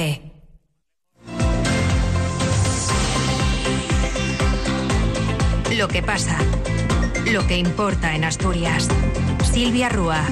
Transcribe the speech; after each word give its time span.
14. 0.00 0.22
Lo 5.76 5.88
que 5.88 6.02
pasa, 6.02 6.38
lo 7.30 7.46
que 7.46 7.56
importa 7.58 8.14
en 8.14 8.24
Asturias. 8.24 8.88
Silvia 9.52 9.88
Rúa. 9.88 10.24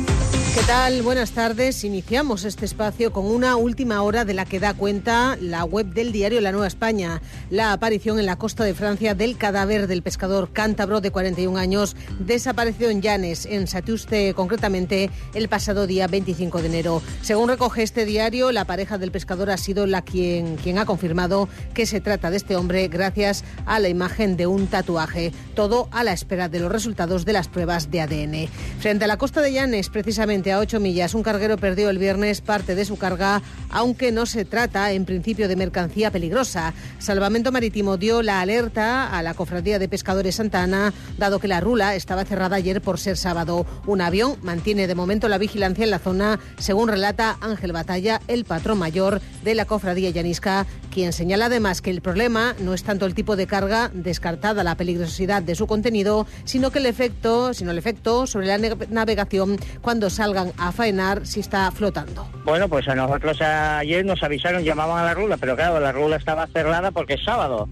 ¿Qué 0.54 0.62
tal? 0.66 1.02
Buenas 1.02 1.32
tardes. 1.32 1.84
Iniciamos 1.84 2.44
este 2.44 2.64
espacio 2.64 3.12
con 3.12 3.26
una 3.26 3.56
última 3.56 4.02
hora 4.02 4.24
de 4.24 4.34
la 4.34 4.46
que 4.46 4.58
da 4.58 4.72
cuenta 4.72 5.36
la 5.40 5.64
web 5.64 5.86
del 5.86 6.10
diario 6.10 6.40
La 6.40 6.52
Nueva 6.52 6.66
España. 6.66 7.20
La 7.50 7.72
aparición 7.72 8.18
en 8.18 8.26
la 8.26 8.36
costa 8.36 8.64
de 8.64 8.74
Francia 8.74 9.14
del 9.14 9.36
cadáver 9.36 9.86
del 9.86 10.02
pescador 10.02 10.50
cántabro 10.52 11.00
de 11.00 11.10
41 11.10 11.58
años 11.58 11.96
desaparecido 12.18 12.90
en 12.90 13.02
Llanes, 13.02 13.46
en 13.46 13.66
Satuste 13.66 14.32
concretamente, 14.34 15.10
el 15.34 15.48
pasado 15.48 15.86
día 15.86 16.06
25 16.06 16.62
de 16.62 16.66
enero. 16.66 17.02
Según 17.22 17.50
recoge 17.50 17.82
este 17.82 18.04
diario, 18.04 18.50
la 18.50 18.64
pareja 18.64 18.96
del 18.96 19.12
pescador 19.12 19.50
ha 19.50 19.58
sido 19.58 19.86
la 19.86 20.02
quien, 20.02 20.56
quien 20.56 20.78
ha 20.78 20.86
confirmado 20.86 21.48
que 21.74 21.86
se 21.86 22.00
trata 22.00 22.30
de 22.30 22.38
este 22.38 22.56
hombre 22.56 22.88
gracias 22.88 23.44
a 23.66 23.78
la 23.78 23.88
imagen 23.88 24.36
de 24.36 24.46
un 24.46 24.66
tatuaje. 24.66 25.32
Todo 25.54 25.88
a 25.92 26.04
la 26.04 26.12
espera 26.12 26.48
de 26.48 26.60
los 26.60 26.72
resultados 26.72 27.24
de 27.24 27.34
las 27.34 27.48
pruebas 27.48 27.90
de 27.90 28.00
ADN. 28.00 28.48
Frente 28.80 29.04
a 29.04 29.08
la 29.08 29.18
costa 29.18 29.42
de 29.42 29.52
Llanes, 29.52 29.88
precisamente 29.88 30.37
a 30.46 30.60
8 30.60 30.78
millas. 30.78 31.14
Un 31.14 31.24
carguero 31.24 31.56
perdió 31.56 31.90
el 31.90 31.98
viernes 31.98 32.40
parte 32.40 32.76
de 32.76 32.84
su 32.84 32.96
carga, 32.96 33.42
aunque 33.70 34.12
no 34.12 34.24
se 34.24 34.44
trata 34.44 34.92
en 34.92 35.04
principio 35.04 35.48
de 35.48 35.56
mercancía 35.56 36.12
peligrosa. 36.12 36.74
Salvamento 37.00 37.50
Marítimo 37.50 37.96
dio 37.96 38.22
la 38.22 38.40
alerta 38.40 39.08
a 39.08 39.22
la 39.22 39.34
Cofradía 39.34 39.80
de 39.80 39.88
Pescadores 39.88 40.36
Santa 40.36 40.62
Ana, 40.62 40.94
dado 41.18 41.40
que 41.40 41.48
la 41.48 41.60
rula 41.60 41.96
estaba 41.96 42.24
cerrada 42.24 42.56
ayer 42.56 42.80
por 42.80 43.00
ser 43.00 43.16
sábado. 43.16 43.66
Un 43.86 44.00
avión 44.00 44.36
mantiene 44.42 44.86
de 44.86 44.94
momento 44.94 45.28
la 45.28 45.38
vigilancia 45.38 45.84
en 45.84 45.90
la 45.90 45.98
zona, 45.98 46.38
según 46.58 46.88
relata 46.88 47.36
Ángel 47.40 47.72
Batalla, 47.72 48.20
el 48.28 48.44
patrón 48.44 48.78
mayor 48.78 49.20
de 49.42 49.56
la 49.56 49.64
Cofradía 49.64 50.10
Llanisca, 50.10 50.66
quien 50.92 51.12
señala 51.12 51.46
además 51.46 51.82
que 51.82 51.90
el 51.90 52.00
problema 52.00 52.54
no 52.60 52.74
es 52.74 52.84
tanto 52.84 53.06
el 53.06 53.14
tipo 53.14 53.34
de 53.34 53.46
carga, 53.48 53.90
descartada 53.92 54.62
la 54.62 54.76
peligrosidad 54.76 55.42
de 55.42 55.54
su 55.54 55.66
contenido, 55.66 56.26
sino 56.44 56.70
que 56.70 56.78
el 56.78 56.86
efecto, 56.86 57.54
sino 57.54 57.72
el 57.72 57.78
efecto 57.78 58.26
sobre 58.26 58.46
la 58.46 58.58
navegación 58.88 59.58
cuando 59.80 60.10
salga 60.10 60.27
a 60.36 60.72
faenar 60.72 61.26
si 61.26 61.40
está 61.40 61.70
flotando. 61.70 62.28
Bueno, 62.44 62.68
pues 62.68 62.88
a 62.88 62.94
nosotros 62.94 63.40
ayer 63.40 64.04
nos 64.04 64.22
avisaron, 64.22 64.64
llamaban 64.64 64.98
a 64.98 65.04
la 65.04 65.14
rula, 65.14 65.36
pero 65.36 65.56
claro, 65.56 65.80
la 65.80 65.92
rula 65.92 66.16
estaba 66.16 66.46
cerrada 66.48 66.90
porque 66.90 67.14
es 67.14 67.24
sábado. 67.24 67.68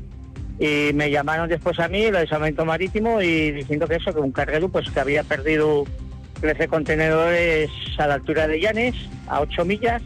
Y 0.59 0.93
me 0.95 1.11
llamaron 1.11 1.49
después 1.49 1.79
a 1.81 1.89
mí, 1.89 2.05
el 2.05 2.17
aislamiento 2.17 2.65
marítimo, 2.65 3.21
y 3.21 3.51
diciendo 3.53 3.87
que 3.87 3.97
eso, 3.97 4.13
que 4.13 4.21
un 4.21 4.33
carguero 4.33 4.69
pues 4.69 4.91
que 4.91 5.01
había 5.01 5.23
perdido 5.23 5.85
13 6.41 6.69
contenedores 6.69 7.71
a 7.99 8.07
la 8.07 8.15
altura 8.15 8.49
de 8.49 8.61
Llanes, 8.61 8.95
a 9.29 9.41
8 9.41 9.65
millas, 9.65 10.03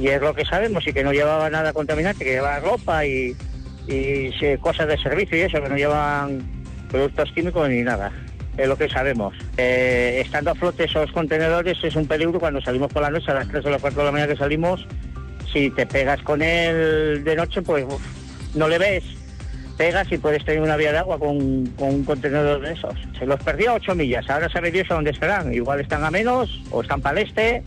y 0.00 0.08
es 0.08 0.20
lo 0.20 0.34
que 0.34 0.44
sabemos, 0.44 0.86
y 0.86 0.92
que 0.92 1.04
no 1.04 1.12
llevaba 1.12 1.50
nada 1.50 1.72
contaminante, 1.72 2.24
que 2.24 2.32
llevaba 2.32 2.60
ropa 2.60 3.04
y, 3.04 3.36
y 3.86 4.30
cosas 4.58 4.88
de 4.88 4.96
servicio 4.96 5.36
y 5.36 5.42
eso, 5.42 5.62
que 5.62 5.68
no 5.68 5.76
llevaban 5.76 6.40
productos 6.90 7.30
químicos 7.32 7.68
ni 7.68 7.82
nada 7.82 8.10
es 8.62 8.68
lo 8.68 8.76
que 8.76 8.88
sabemos. 8.88 9.34
Eh, 9.56 10.22
estando 10.24 10.50
a 10.50 10.54
flote 10.54 10.84
esos 10.84 11.10
contenedores 11.12 11.78
es 11.82 11.96
un 11.96 12.06
peligro 12.06 12.38
cuando 12.38 12.60
salimos 12.60 12.92
por 12.92 13.02
la 13.02 13.10
noche, 13.10 13.30
a 13.30 13.34
las 13.34 13.48
3 13.48 13.64
o 13.66 13.70
las 13.70 13.80
4 13.80 14.00
de 14.00 14.06
la 14.06 14.12
mañana 14.12 14.32
que 14.32 14.38
salimos, 14.38 14.86
si 15.52 15.70
te 15.70 15.86
pegas 15.86 16.22
con 16.22 16.42
él 16.42 17.24
de 17.24 17.36
noche, 17.36 17.62
pues 17.62 17.84
no 18.54 18.68
le 18.68 18.78
ves, 18.78 19.04
pegas 19.76 20.10
y 20.12 20.18
puedes 20.18 20.44
tener 20.44 20.60
una 20.60 20.76
vía 20.76 20.92
de 20.92 20.98
agua 20.98 21.18
con, 21.18 21.36
un 21.36 22.04
contenedor 22.04 22.60
de 22.60 22.72
esos. 22.72 22.94
Se 23.18 23.26
los 23.26 23.40
perdió 23.40 23.70
a 23.70 23.74
8 23.74 23.94
millas, 23.94 24.28
ahora 24.28 24.48
sabe 24.48 24.70
Dios 24.70 24.90
a 24.90 24.94
dónde 24.94 25.10
estarán, 25.10 25.52
igual 25.52 25.80
están 25.80 26.04
a 26.04 26.10
menos 26.10 26.62
o 26.70 26.82
están 26.82 27.00
para 27.00 27.20
el 27.20 27.26
este, 27.26 27.62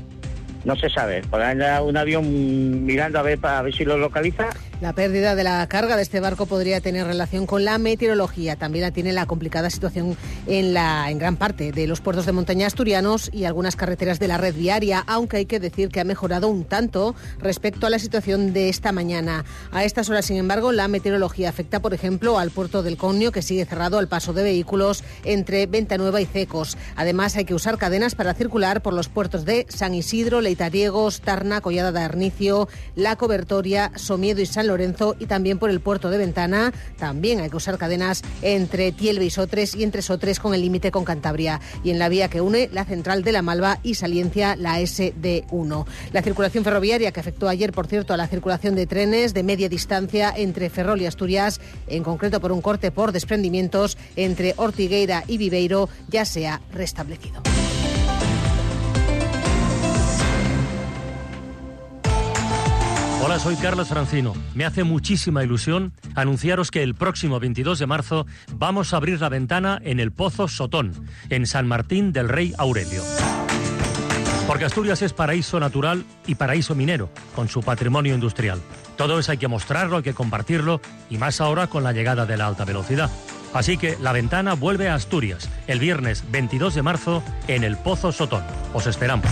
no 0.64 0.76
se 0.76 0.90
sabe. 0.90 1.22
Por 1.24 1.42
ahí 1.42 1.58
un 1.84 1.98
avión 1.98 2.86
mirando 2.86 3.20
a 3.20 3.24
ver, 3.24 3.40
para 3.40 3.62
ver 3.62 3.74
si 3.74 3.86
lo 3.86 3.98
localiza 3.98 4.50
la 4.84 4.92
pérdida 4.92 5.34
de 5.34 5.46
la 5.46 5.66
carga 5.70 5.96
de 5.96 6.02
este 6.02 6.20
barco 6.20 6.46
podría 6.46 6.82
tener 6.82 7.08
relación 7.08 7.46
con 7.46 7.64
la 7.64 7.78
meteorología. 7.78 8.58
También 8.58 8.84
la 8.84 8.92
tiene 8.92 9.14
la 9.14 9.26
complicada 9.26 9.70
situación 9.70 10.18
en, 10.46 10.74
la, 10.74 11.10
en 11.10 11.20
gran 11.20 11.38
parte 11.38 11.72
de 11.72 11.88
los 11.88 12.02
puertos 12.02 12.26
de 12.26 12.34
montaña 12.34 12.68
asturianos 12.68 13.30
y 13.32 13.46
algunas 13.46 13.78
carreteras 13.78 14.20
de 14.20 14.28
la 14.28 14.38
red 14.38 14.54
viaria, 14.54 15.02
aunque 15.08 15.38
hay 15.38 15.46
que 15.46 15.62
decir 15.62 15.88
que 15.88 16.02
ha 16.02 16.04
mejorado 16.04 16.50
un 16.50 16.66
tanto 16.66 17.16
respecto 17.40 17.88
a 17.88 17.90
la 17.90 17.98
situación 17.98 18.52
de 18.52 18.68
esta 18.68 18.92
mañana. 18.92 19.46
A 19.72 19.86
estas 19.86 20.10
horas, 20.10 20.26
sin 20.26 20.36
embargo, 20.36 20.74
la 20.74 20.90
meteorología 20.90 21.48
afecta, 21.48 21.82
por 21.82 21.94
ejemplo, 21.94 22.38
al 22.38 22.52
puerto 22.52 22.84
del 22.84 22.98
Conio, 22.98 23.32
que 23.32 23.42
sigue 23.42 23.64
cerrado 23.64 24.00
al 24.00 24.10
paso 24.10 24.34
de 24.34 24.44
vehículos 24.44 25.06
entre 25.24 25.66
Venta 25.66 25.98
Nueva 25.98 26.20
y 26.20 26.26
Cecos. 26.26 26.78
Además, 26.98 27.38
hay 27.38 27.46
que 27.46 27.54
usar 27.56 27.78
cadenas 27.78 28.16
para 28.16 28.34
circular 28.34 28.82
por 28.82 28.94
los 28.94 29.08
puertos 29.08 29.46
de 29.46 29.66
San 29.70 29.96
Isidro, 29.96 30.42
Leitariegos, 30.42 31.22
Tarna, 31.22 31.62
Collada 31.62 31.94
de 31.94 32.02
Arnicio, 32.02 32.68
La 32.96 33.16
Cobertoria, 33.16 33.90
Somiedo 33.96 34.42
y 34.42 34.46
San 34.46 34.68
Lorenzo 34.68 34.73
y 35.20 35.26
también 35.26 35.60
por 35.60 35.70
el 35.70 35.82
puerto 35.82 36.10
de 36.10 36.18
Ventana. 36.18 36.74
También 36.98 37.40
hay 37.40 37.50
que 37.50 37.58
usar 37.58 37.78
cadenas 37.78 38.22
entre 38.42 38.92
Tielbe 38.92 39.26
y 39.26 39.30
Sotres 39.30 39.76
y 39.76 39.84
entre 39.84 40.02
Sotres 40.02 40.40
con 40.40 40.54
el 40.54 40.62
límite 40.62 40.92
con 40.92 41.06
Cantabria. 41.06 41.62
Y 41.84 41.92
en 41.92 42.00
la 42.00 42.10
vía 42.10 42.30
que 42.30 42.42
une 42.42 42.70
la 42.72 42.86
central 42.86 43.24
de 43.24 43.32
la 43.32 43.42
Malva 43.42 43.80
y 43.84 43.96
Saliencia, 43.96 44.56
la 44.56 44.80
SD1. 44.80 45.86
La 46.12 46.22
circulación 46.22 46.64
ferroviaria 46.64 47.12
que 47.12 47.20
afectó 47.20 47.48
ayer, 47.48 47.72
por 47.72 47.88
cierto, 47.88 48.14
a 48.14 48.18
la 48.18 48.28
circulación 48.28 48.76
de 48.76 48.88
trenes 48.88 49.34
de 49.34 49.44
media 49.44 49.70
distancia 49.70 50.34
entre 50.36 50.70
Ferrol 50.70 51.02
y 51.02 51.06
Asturias, 51.06 51.62
en 51.88 52.04
concreto 52.04 52.42
por 52.42 52.52
un 52.52 52.62
corte 52.62 52.92
por 52.92 53.12
desprendimientos 53.12 53.98
entre 54.16 54.54
Ortigueira 54.58 55.24
y 55.28 55.38
Viveiro, 55.38 55.90
ya 56.10 56.26
se 56.26 56.48
ha 56.48 56.62
restablecido. 56.72 57.42
Hola, 63.26 63.40
soy 63.40 63.56
Carlos 63.56 63.88
Francino. 63.88 64.34
Me 64.54 64.66
hace 64.66 64.84
muchísima 64.84 65.46
ilusión 65.46 65.94
anunciaros 66.14 66.72
que 66.72 66.84
el 66.84 66.94
próximo 66.94 67.40
22 67.40 67.80
de 67.80 67.88
marzo 67.88 68.26
vamos 68.52 68.94
a 68.94 68.98
abrir 68.98 69.22
la 69.22 69.30
ventana 69.30 69.80
en 69.82 70.02
el 70.02 70.12
Pozo 70.12 70.50
Sotón, 70.50 71.08
en 71.30 71.48
San 71.48 71.66
Martín 71.66 72.12
del 72.12 72.28
Rey 72.28 72.54
Aurelio. 72.58 73.02
Porque 74.46 74.66
Asturias 74.66 75.02
es 75.04 75.14
paraíso 75.14 75.58
natural 75.58 76.04
y 76.28 76.36
paraíso 76.36 76.76
minero, 76.76 77.10
con 77.34 77.48
su 77.48 77.62
patrimonio 77.62 78.14
industrial. 78.14 78.62
Todo 78.98 79.18
eso 79.18 79.32
hay 79.32 79.38
que 79.38 79.48
mostrarlo, 79.48 79.96
hay 79.96 80.04
que 80.04 80.14
compartirlo, 80.14 80.82
y 81.10 81.18
más 81.18 81.40
ahora 81.40 81.68
con 81.68 81.86
la 81.86 81.94
llegada 81.94 82.26
de 82.26 82.36
la 82.36 82.48
alta 82.48 82.66
velocidad. 82.66 83.10
Así 83.54 83.78
que 83.78 83.98
la 84.02 84.12
ventana 84.12 84.54
vuelve 84.54 84.90
a 84.90 84.96
Asturias 84.96 85.50
el 85.68 85.80
viernes 85.80 86.24
22 86.32 86.76
de 86.76 86.82
marzo 86.82 87.24
en 87.48 87.64
el 87.64 87.78
Pozo 87.78 88.12
Sotón. 88.12 88.44
Os 88.74 88.88
esperamos. 88.88 89.30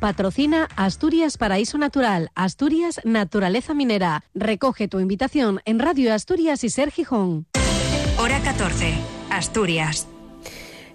Patrocina 0.00 0.68
Asturias 0.76 1.38
Paraíso 1.38 1.78
Natural, 1.78 2.30
Asturias 2.34 3.00
Naturaleza 3.04 3.72
Minera. 3.74 4.24
Recoge 4.34 4.88
tu 4.88 4.98
invitación 4.98 5.60
en 5.64 5.78
Radio 5.78 6.12
Asturias 6.12 6.64
y 6.64 6.70
Ser 6.70 6.90
Gijón. 6.90 7.46
Hora 8.18 8.40
14, 8.40 8.94
Asturias. 9.30 10.08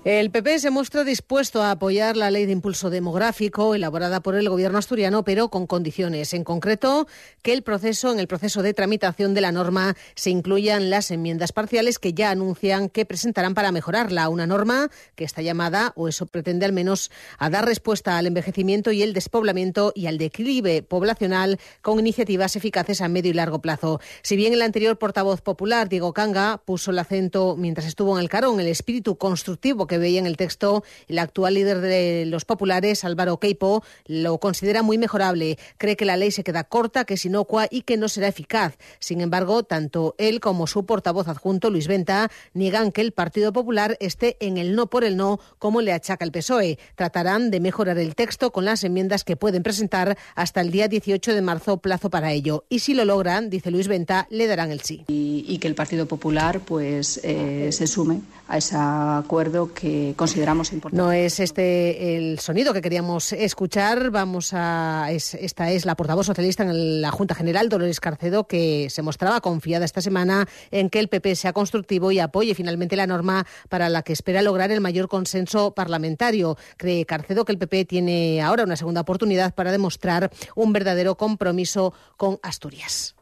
El 0.09 0.31
PP 0.31 0.59
se 0.59 0.69
muestra 0.69 1.03
dispuesto 1.03 1.61
a 1.61 1.71
apoyar 1.71 2.15
la 2.15 2.31
ley 2.31 2.45
de 2.45 2.53
impulso 2.53 2.89
demográfico 2.89 3.75
elaborada 3.75 4.21
por 4.21 4.35
el 4.35 4.47
gobierno 4.47 4.77
asturiano, 4.77 5.25
pero 5.25 5.49
con 5.49 5.67
condiciones. 5.67 6.33
En 6.33 6.45
concreto, 6.45 7.07
que 7.41 7.51
el 7.51 7.61
proceso, 7.61 8.13
en 8.13 8.19
el 8.19 8.27
proceso 8.29 8.61
de 8.61 8.73
tramitación 8.73 9.33
de 9.33 9.41
la 9.41 9.51
norma 9.51 9.97
se 10.15 10.29
incluyan 10.29 10.89
las 10.89 11.11
enmiendas 11.11 11.51
parciales 11.51 11.99
que 11.99 12.13
ya 12.13 12.31
anuncian 12.31 12.87
que 12.87 13.03
presentarán 13.03 13.53
para 13.53 13.73
mejorarla. 13.73 14.29
Una 14.29 14.47
norma 14.47 14.89
que 15.15 15.25
está 15.25 15.41
llamada, 15.41 15.91
o 15.97 16.07
eso 16.07 16.25
pretende 16.25 16.65
al 16.65 16.71
menos, 16.71 17.11
a 17.37 17.49
dar 17.49 17.65
respuesta 17.65 18.17
al 18.17 18.27
envejecimiento 18.27 18.93
y 18.93 19.03
el 19.03 19.11
despoblamiento 19.11 19.91
y 19.93 20.07
al 20.07 20.17
declive 20.17 20.83
poblacional 20.83 21.59
con 21.81 21.99
iniciativas 21.99 22.55
eficaces 22.55 23.01
a 23.01 23.09
medio 23.09 23.31
y 23.31 23.33
largo 23.33 23.59
plazo. 23.59 23.99
Si 24.21 24.37
bien 24.37 24.53
el 24.53 24.61
anterior 24.61 24.97
portavoz 24.97 25.41
popular, 25.41 25.89
Diego 25.89 26.13
Canga, 26.13 26.61
puso 26.63 26.91
el 26.91 26.99
acento 26.99 27.57
mientras 27.57 27.85
estuvo 27.85 28.17
en 28.17 28.23
el 28.23 28.29
carón, 28.29 28.61
el 28.61 28.67
espíritu 28.67 29.17
constructivo 29.17 29.85
que 29.85 29.96
veía 29.99 30.19
en 30.19 30.25
el 30.25 30.37
texto, 30.37 30.83
el 31.07 31.19
actual 31.19 31.55
líder 31.55 31.81
de 31.81 32.25
los 32.27 32.45
populares, 32.45 33.03
Álvaro 33.03 33.39
Queipo, 33.39 33.83
lo 34.05 34.37
considera 34.39 34.83
muy 34.83 34.97
mejorable. 34.97 35.57
Cree 35.77 35.95
que 35.95 36.05
la 36.05 36.17
ley 36.17 36.31
se 36.31 36.43
queda 36.43 36.63
corta, 36.63 37.05
que 37.05 37.15
es 37.15 37.25
inocua 37.25 37.67
y 37.69 37.81
que 37.81 37.97
no 37.97 38.09
será 38.09 38.27
eficaz. 38.27 38.77
Sin 38.99 39.21
embargo, 39.21 39.63
tanto 39.63 40.15
él 40.17 40.39
como 40.39 40.67
su 40.67 40.85
portavoz 40.85 41.27
adjunto, 41.27 41.69
Luis 41.69 41.87
Venta, 41.87 42.29
niegan 42.53 42.91
que 42.91 43.01
el 43.01 43.11
Partido 43.11 43.53
Popular 43.53 43.97
esté 43.99 44.37
en 44.39 44.57
el 44.57 44.75
no 44.75 44.87
por 44.87 45.03
el 45.03 45.17
no, 45.17 45.39
como 45.59 45.81
le 45.81 45.93
achaca 45.93 46.25
el 46.25 46.31
PSOE. 46.31 46.79
Tratarán 46.95 47.51
de 47.51 47.59
mejorar 47.59 47.97
el 47.97 48.15
texto 48.15 48.51
con 48.51 48.65
las 48.65 48.83
enmiendas 48.83 49.23
que 49.23 49.35
pueden 49.35 49.63
presentar 49.63 50.17
hasta 50.35 50.61
el 50.61 50.71
día 50.71 50.87
18 50.87 51.33
de 51.33 51.41
marzo, 51.41 51.77
plazo 51.77 52.09
para 52.09 52.31
ello. 52.31 52.65
Y 52.69 52.79
si 52.79 52.93
lo 52.93 53.05
logran, 53.05 53.49
dice 53.49 53.71
Luis 53.71 53.87
Venta, 53.87 54.27
le 54.29 54.47
darán 54.47 54.71
el 54.71 54.81
sí. 54.81 55.05
Y, 55.07 55.57
que 55.57 55.67
el 55.67 55.75
Partido 55.75 56.05
Popular 56.05 56.59
pues 56.59 57.19
eh, 57.23 57.69
se 57.71 57.87
sume 57.87 58.21
a 58.47 58.59
ese 58.59 58.75
acuerdo 58.77 59.73
que 59.73 59.86
que 59.87 60.13
consideramos 60.15 60.73
importante. 60.73 61.01
No 61.01 61.11
es 61.11 61.39
este 61.39 62.17
el 62.17 62.39
sonido 62.39 62.73
que 62.73 62.81
queríamos 62.81 63.33
escuchar. 63.33 64.11
Vamos 64.11 64.51
a 64.53 65.07
esta 65.11 65.71
es 65.71 65.85
la 65.85 65.95
portavoz 65.95 66.25
socialista 66.25 66.63
en 66.63 67.01
la 67.01 67.11
Junta 67.11 67.35
General, 67.35 67.69
Dolores 67.69 67.99
Carcedo, 67.99 68.47
que 68.47 68.89
se 68.89 69.01
mostraba 69.01 69.41
confiada 69.41 69.85
esta 69.85 70.01
semana 70.01 70.47
en 70.71 70.89
que 70.89 70.99
el 70.99 71.07
PP 71.07 71.35
sea 71.35 71.53
constructivo 71.53 72.11
y 72.11 72.19
apoye 72.19 72.55
finalmente 72.55 72.95
la 72.95 73.07
norma 73.07 73.45
para 73.69 73.89
la 73.89 74.01
que 74.03 74.13
espera 74.13 74.41
lograr 74.41 74.71
el 74.71 74.81
mayor 74.81 75.07
consenso 75.07 75.71
parlamentario. 75.71 76.57
Cree 76.77 77.05
Carcedo 77.05 77.45
que 77.45 77.53
el 77.53 77.57
PP 77.57 77.85
tiene 77.85 78.41
ahora 78.41 78.63
una 78.63 78.75
segunda 78.75 79.01
oportunidad 79.01 79.53
para 79.55 79.71
demostrar 79.71 80.31
un 80.55 80.73
verdadero 80.73 81.15
compromiso 81.15 81.93
con 82.17 82.39
Asturias. 82.43 83.15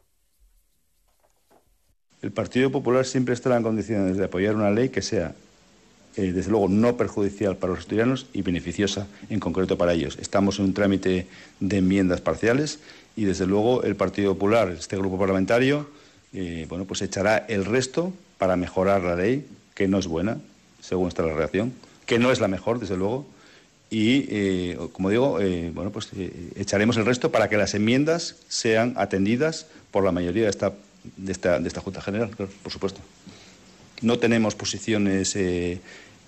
El 2.22 2.32
Partido 2.32 2.72
Popular 2.72 3.04
siempre 3.04 3.34
estará 3.34 3.56
en 3.56 3.62
condiciones 3.62 4.16
de 4.16 4.24
apoyar 4.24 4.56
una 4.56 4.70
ley 4.70 4.88
que 4.88 5.02
sea, 5.02 5.34
eh, 6.16 6.32
desde 6.32 6.50
luego, 6.50 6.68
no 6.68 6.96
perjudicial 6.96 7.56
para 7.56 7.72
los 7.72 7.80
asturianos 7.80 8.26
y 8.32 8.42
beneficiosa 8.42 9.06
en 9.28 9.40
concreto 9.40 9.76
para 9.76 9.92
ellos. 9.92 10.16
Estamos 10.20 10.58
en 10.58 10.66
un 10.66 10.74
trámite 10.74 11.26
de 11.60 11.76
enmiendas 11.76 12.20
parciales 12.20 12.78
y, 13.16 13.24
desde 13.24 13.46
luego, 13.46 13.82
el 13.82 13.96
Partido 13.96 14.34
Popular, 14.34 14.70
este 14.70 14.96
grupo 14.96 15.18
parlamentario, 15.18 15.88
eh, 16.32 16.66
bueno, 16.68 16.84
pues 16.84 17.02
echará 17.02 17.38
el 17.48 17.64
resto 17.64 18.12
para 18.38 18.56
mejorar 18.56 19.02
la 19.02 19.16
ley, 19.16 19.46
que 19.74 19.88
no 19.88 19.98
es 19.98 20.06
buena, 20.06 20.38
según 20.80 21.08
está 21.08 21.22
la 21.22 21.34
redacción, 21.34 21.72
que 22.06 22.18
no 22.18 22.30
es 22.30 22.40
la 22.40 22.48
mejor, 22.48 22.78
desde 22.78 22.96
luego, 22.96 23.26
y, 23.90 24.26
eh, 24.28 24.78
como 24.92 25.10
digo, 25.10 25.38
bueno, 25.72 25.90
pues 25.92 26.10
echaremos 26.56 26.96
el 26.96 27.06
resto 27.06 27.30
para 27.30 27.48
que 27.48 27.56
las 27.56 27.74
enmiendas 27.74 28.36
sean 28.48 28.94
atendidas 28.96 29.66
por 29.92 30.02
la 30.02 30.12
mayoría 30.12 30.44
de 30.44 30.50
esta 30.50 30.72
de 31.16 31.32
esta, 31.32 31.80
Junta 31.80 32.00
General, 32.00 32.30
por 32.30 32.72
supuesto. 32.72 33.00
No 34.02 34.18
tenemos 34.18 34.56
posiciones 34.56 35.36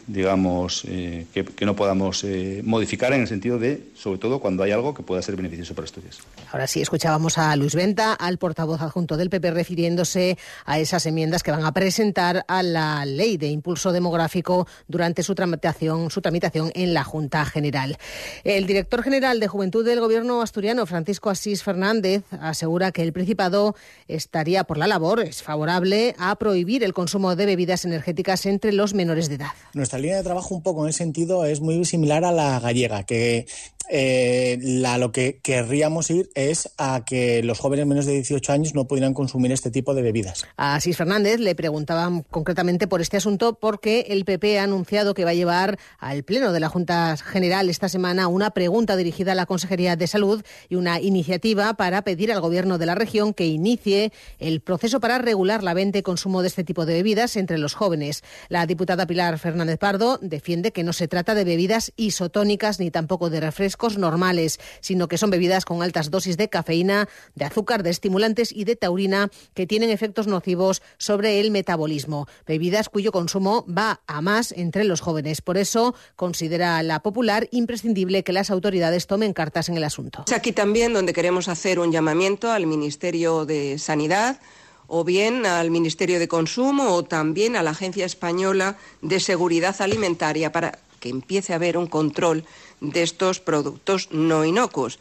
digamos, 0.08 0.84
eh, 0.88 1.26
que, 1.32 1.66
no 1.66 1.76
podamos 1.76 2.24
eh, 2.24 2.62
modificar 2.64 3.12
en 3.12 3.20
el 3.20 3.28
sentido 3.28 3.58
de, 3.58 3.88
sobre 3.94 4.18
todo, 4.18 4.40
cuando 4.40 4.62
hay 4.62 4.72
algo 4.72 4.94
que 4.94 5.02
pueda 5.02 5.20
ser 5.20 5.36
beneficioso 5.36 5.74
para 5.74 5.84
Asturias. 5.84 6.18
Ahora 6.50 6.66
sí, 6.66 6.80
escuchábamos 6.80 7.36
a 7.36 7.54
Luis 7.56 7.74
Venta, 7.74 8.14
al 8.14 8.38
portavoz 8.38 8.80
adjunto 8.80 9.18
del 9.18 9.28
PP, 9.28 9.50
refiriéndose 9.50 10.38
a 10.64 10.78
esas 10.78 11.04
enmiendas 11.04 11.42
que 11.42 11.50
van 11.50 11.64
a 11.64 11.72
presentar 11.72 12.44
a 12.48 12.62
la 12.62 13.04
ley 13.04 13.36
de 13.36 13.48
impulso 13.48 13.92
demográfico 13.92 14.66
durante 14.88 15.22
su 15.22 15.34
tramitación, 15.34 16.10
su 16.10 16.22
tramitación 16.22 16.72
en 16.74 16.94
la 16.94 17.04
Junta 17.04 17.44
General. 17.44 17.98
El 18.44 18.66
director 18.66 19.02
general 19.02 19.40
de 19.40 19.48
Juventud 19.48 19.84
del 19.84 20.00
Gobierno 20.00 20.40
asturiano, 20.40 20.86
Francisco 20.86 21.28
Asís 21.28 21.62
Fernández, 21.62 22.22
asegura 22.40 22.92
que 22.92 23.02
el 23.02 23.12
Principado 23.12 23.76
estaría 24.08 24.64
por 24.64 24.78
la 24.78 24.86
labor, 24.86 25.20
es 25.20 25.42
favorable 25.42 26.14
a 26.18 26.34
prohibir 26.36 26.82
el 26.82 26.94
consumo 26.94 27.36
de 27.36 27.44
bebidas 27.44 27.84
energéticas 27.84 28.46
entre 28.46 28.72
los 28.72 28.94
menores 28.94 29.28
de 29.28 29.34
edad 29.34 29.52
línea 29.98 30.16
de 30.16 30.22
trabajo 30.22 30.54
un 30.54 30.62
poco 30.62 30.84
en 30.84 30.90
ese 30.90 30.98
sentido 30.98 31.44
es 31.44 31.60
muy 31.60 31.84
similar 31.84 32.24
a 32.24 32.32
la 32.32 32.60
gallega, 32.60 33.04
que 33.04 33.46
eh, 33.90 34.58
lo 34.60 35.12
que 35.12 35.40
querríamos 35.42 36.10
ir 36.10 36.28
es 36.34 36.70
a 36.76 37.04
que 37.04 37.42
los 37.42 37.58
jóvenes 37.58 37.86
menos 37.86 38.06
de 38.06 38.12
18 38.12 38.52
años 38.52 38.74
no 38.74 38.86
pudieran 38.86 39.14
consumir 39.14 39.52
este 39.52 39.70
tipo 39.70 39.94
de 39.94 40.02
bebidas. 40.02 40.44
A 40.56 40.74
Asís 40.74 40.96
Fernández 40.96 41.40
le 41.40 41.54
preguntaban 41.54 42.22
concretamente 42.22 42.86
por 42.86 43.00
este 43.00 43.16
asunto 43.16 43.58
porque 43.58 44.06
el 44.08 44.24
PP 44.24 44.58
ha 44.58 44.64
anunciado 44.64 45.14
que 45.14 45.24
va 45.24 45.30
a 45.30 45.34
llevar 45.34 45.78
al 45.98 46.22
Pleno 46.22 46.52
de 46.52 46.60
la 46.60 46.68
Junta 46.68 47.16
General 47.16 47.70
esta 47.70 47.88
semana 47.88 48.28
una 48.28 48.50
pregunta 48.50 48.96
dirigida 48.96 49.32
a 49.32 49.34
la 49.34 49.46
Consejería 49.46 49.96
de 49.96 50.06
Salud 50.06 50.42
y 50.68 50.74
una 50.74 51.00
iniciativa 51.00 51.74
para 51.74 52.02
pedir 52.02 52.32
al 52.32 52.40
Gobierno 52.40 52.78
de 52.78 52.86
la 52.86 52.94
región 52.94 53.32
que 53.32 53.46
inicie 53.46 54.12
el 54.38 54.60
proceso 54.60 55.00
para 55.00 55.18
regular 55.18 55.62
la 55.62 55.74
venta 55.74 55.98
y 55.98 56.02
consumo 56.02 56.42
de 56.42 56.48
este 56.48 56.64
tipo 56.64 56.84
de 56.84 56.94
bebidas 56.94 57.36
entre 57.36 57.58
los 57.58 57.74
jóvenes. 57.74 58.22
La 58.48 58.66
diputada 58.66 59.06
Pilar 59.06 59.38
Fernández 59.38 59.78
Pardo 59.78 60.18
defiende 60.20 60.72
que 60.72 60.84
no 60.84 60.92
se 60.92 61.08
trata 61.08 61.34
de 61.34 61.44
bebidas 61.44 61.92
isotónicas 61.96 62.80
ni 62.80 62.90
tampoco 62.90 63.30
de 63.30 63.40
refrescos 63.40 63.77
normales, 63.98 64.58
sino 64.80 65.08
que 65.08 65.18
son 65.18 65.30
bebidas 65.30 65.64
con 65.64 65.82
altas 65.82 66.10
dosis 66.10 66.36
de 66.36 66.48
cafeína, 66.48 67.08
de 67.34 67.44
azúcar, 67.44 67.82
de 67.82 67.90
estimulantes 67.90 68.52
y 68.52 68.64
de 68.64 68.76
taurina 68.76 69.30
que 69.54 69.66
tienen 69.66 69.90
efectos 69.90 70.26
nocivos 70.26 70.82
sobre 70.98 71.40
el 71.40 71.50
metabolismo. 71.50 72.26
Bebidas 72.46 72.88
cuyo 72.88 73.12
consumo 73.12 73.64
va 73.66 74.00
a 74.06 74.20
más 74.20 74.52
entre 74.52 74.84
los 74.84 75.00
jóvenes. 75.00 75.40
Por 75.40 75.56
eso 75.56 75.94
considera 76.16 76.82
la 76.82 77.00
popular 77.00 77.48
imprescindible 77.52 78.24
que 78.24 78.32
las 78.32 78.50
autoridades 78.50 79.06
tomen 79.06 79.32
cartas 79.32 79.68
en 79.68 79.76
el 79.76 79.84
asunto. 79.84 80.24
Es 80.26 80.32
aquí 80.32 80.52
también 80.52 80.92
donde 80.92 81.12
queremos 81.12 81.48
hacer 81.48 81.78
un 81.78 81.92
llamamiento 81.92 82.50
al 82.50 82.66
Ministerio 82.66 83.44
de 83.44 83.78
Sanidad 83.78 84.40
o 84.88 85.04
bien 85.04 85.46
al 85.46 85.70
Ministerio 85.70 86.18
de 86.18 86.28
Consumo 86.28 86.94
o 86.94 87.04
también 87.04 87.56
a 87.56 87.62
la 87.62 87.70
Agencia 87.70 88.06
Española 88.06 88.76
de 89.02 89.20
Seguridad 89.20 89.76
Alimentaria 89.80 90.50
para 90.50 90.78
que 90.98 91.10
empiece 91.10 91.52
a 91.52 91.56
haber 91.56 91.76
un 91.76 91.86
control 91.86 92.44
de 92.80 93.02
estos 93.02 93.40
productos 93.40 94.08
no 94.10 94.44
inocuos. 94.44 94.98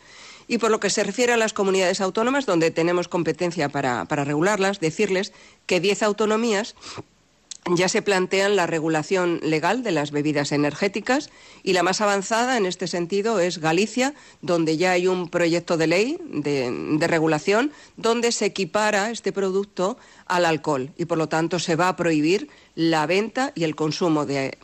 Y 0.48 0.60
por 0.60 0.72
lo 0.72 0.80
que 0.80 0.90
se 0.90 1.04
refiere 1.04 1.34
a 1.34 1.38
las 1.38 1.54
comunidades 1.54 2.00
autónomas, 2.00 2.46
donde 2.46 2.72
tenemos 2.72 3.08
competencia 3.08 3.70
para, 3.70 4.06
regularlas, 4.06 4.80
decirles 4.80 5.34
que 5.66 5.82
diez 5.82 6.02
autonomías 6.04 6.76
ya 7.76 7.90
se 7.90 8.02
plantean 8.02 8.56
la 8.56 8.66
regulación 8.66 9.42
legal 9.44 9.84
de 9.84 9.92
las 9.92 10.12
bebidas 10.12 10.54
energéticas 10.54 11.30
y 11.64 11.74
la 11.74 11.84
más 11.84 12.00
avanzada 12.00 12.56
en 12.56 12.66
este 12.66 12.88
sentido 12.88 13.42
es 13.42 13.58
Galicia, 13.58 14.14
donde 14.42 14.78
ya 14.78 14.92
hay 14.92 15.08
un 15.08 15.28
proyecto 15.28 15.76
de 15.76 15.88
ley 15.88 16.18
de, 16.30 16.72
de, 16.98 17.08
regulación 17.08 17.74
donde 17.98 18.32
se 18.32 18.46
equipara 18.46 19.12
este 19.12 19.34
producto 19.34 19.98
al 20.28 20.46
alcohol 20.46 20.94
y 20.96 21.06
por 21.06 21.18
lo 21.18 21.28
tanto 21.28 21.60
se 21.60 21.76
va 21.76 21.90
a 21.90 21.98
prohibir 21.98 22.48
la 22.78 23.08
venta 23.08 23.54
y 23.56 23.64
el 23.64 23.76
consumo 23.76 24.28
de, 24.28 24.56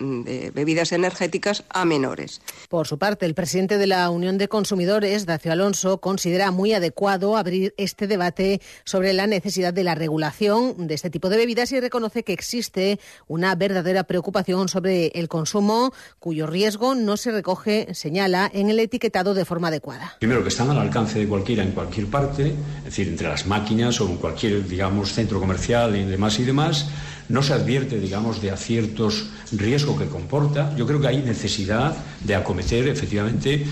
bebidas 0.53 0.91
energéticas 0.91 1.63
a 1.69 1.83
menores. 1.83 2.41
Por 2.69 2.87
su 2.87 2.99
parte, 2.99 3.25
el 3.25 3.33
presidente 3.33 3.79
de 3.79 3.87
la 3.87 4.07
Unión 4.11 4.37
de 4.37 4.47
Consumidores, 4.47 5.25
Dacio 5.25 5.51
Alonso, 5.51 5.97
considera 5.97 6.51
muy 6.51 6.73
adecuado 6.73 7.35
abrir 7.35 7.73
este 7.75 8.05
debate 8.05 8.61
sobre 8.83 9.13
la 9.13 9.25
necesidad 9.25 9.73
de 9.73 9.83
la 9.83 9.95
regulación 9.95 10.85
de 10.85 10.93
este 10.93 11.09
tipo 11.09 11.29
de 11.29 11.37
bebidas 11.37 11.71
y 11.71 11.79
reconoce 11.79 12.21
que 12.21 12.33
existe 12.33 12.99
una 13.27 13.55
verdadera 13.55 14.03
preocupación 14.03 14.69
sobre 14.69 15.07
el 15.07 15.27
consumo 15.27 15.91
cuyo 16.19 16.45
riesgo 16.45 16.93
no 16.93 17.17
se 17.17 17.31
recoge, 17.31 17.95
señala, 17.95 18.49
en 18.53 18.69
el 18.69 18.79
etiquetado 18.79 19.33
de 19.33 19.43
forma 19.43 19.69
adecuada. 19.69 20.17
Primero, 20.19 20.43
que 20.43 20.49
están 20.49 20.69
al 20.69 20.77
alcance 20.77 21.17
de 21.17 21.27
cualquiera 21.27 21.63
en 21.63 21.71
cualquier 21.71 22.05
parte, 22.05 22.53
es 22.79 22.85
decir, 22.85 23.07
entre 23.07 23.27
las 23.27 23.47
máquinas 23.47 23.99
o 24.01 24.07
en 24.07 24.17
cualquier, 24.17 24.67
digamos, 24.67 25.13
centro 25.13 25.39
comercial 25.39 25.95
y 25.95 26.05
demás 26.05 26.37
y 26.37 26.43
demás 26.43 26.87
no 27.29 27.43
se 27.43 27.53
advierte, 27.53 27.99
digamos, 27.99 28.41
de 28.41 28.51
aciertos 28.51 29.25
riesgo 29.51 29.97
que 29.97 30.05
comporta. 30.05 30.75
Yo 30.75 30.85
creo 30.85 30.99
que 30.99 31.07
hay 31.07 31.17
necesidad 31.17 31.95
de 32.23 32.35
acometer 32.35 32.87
efectivamente 32.87 33.65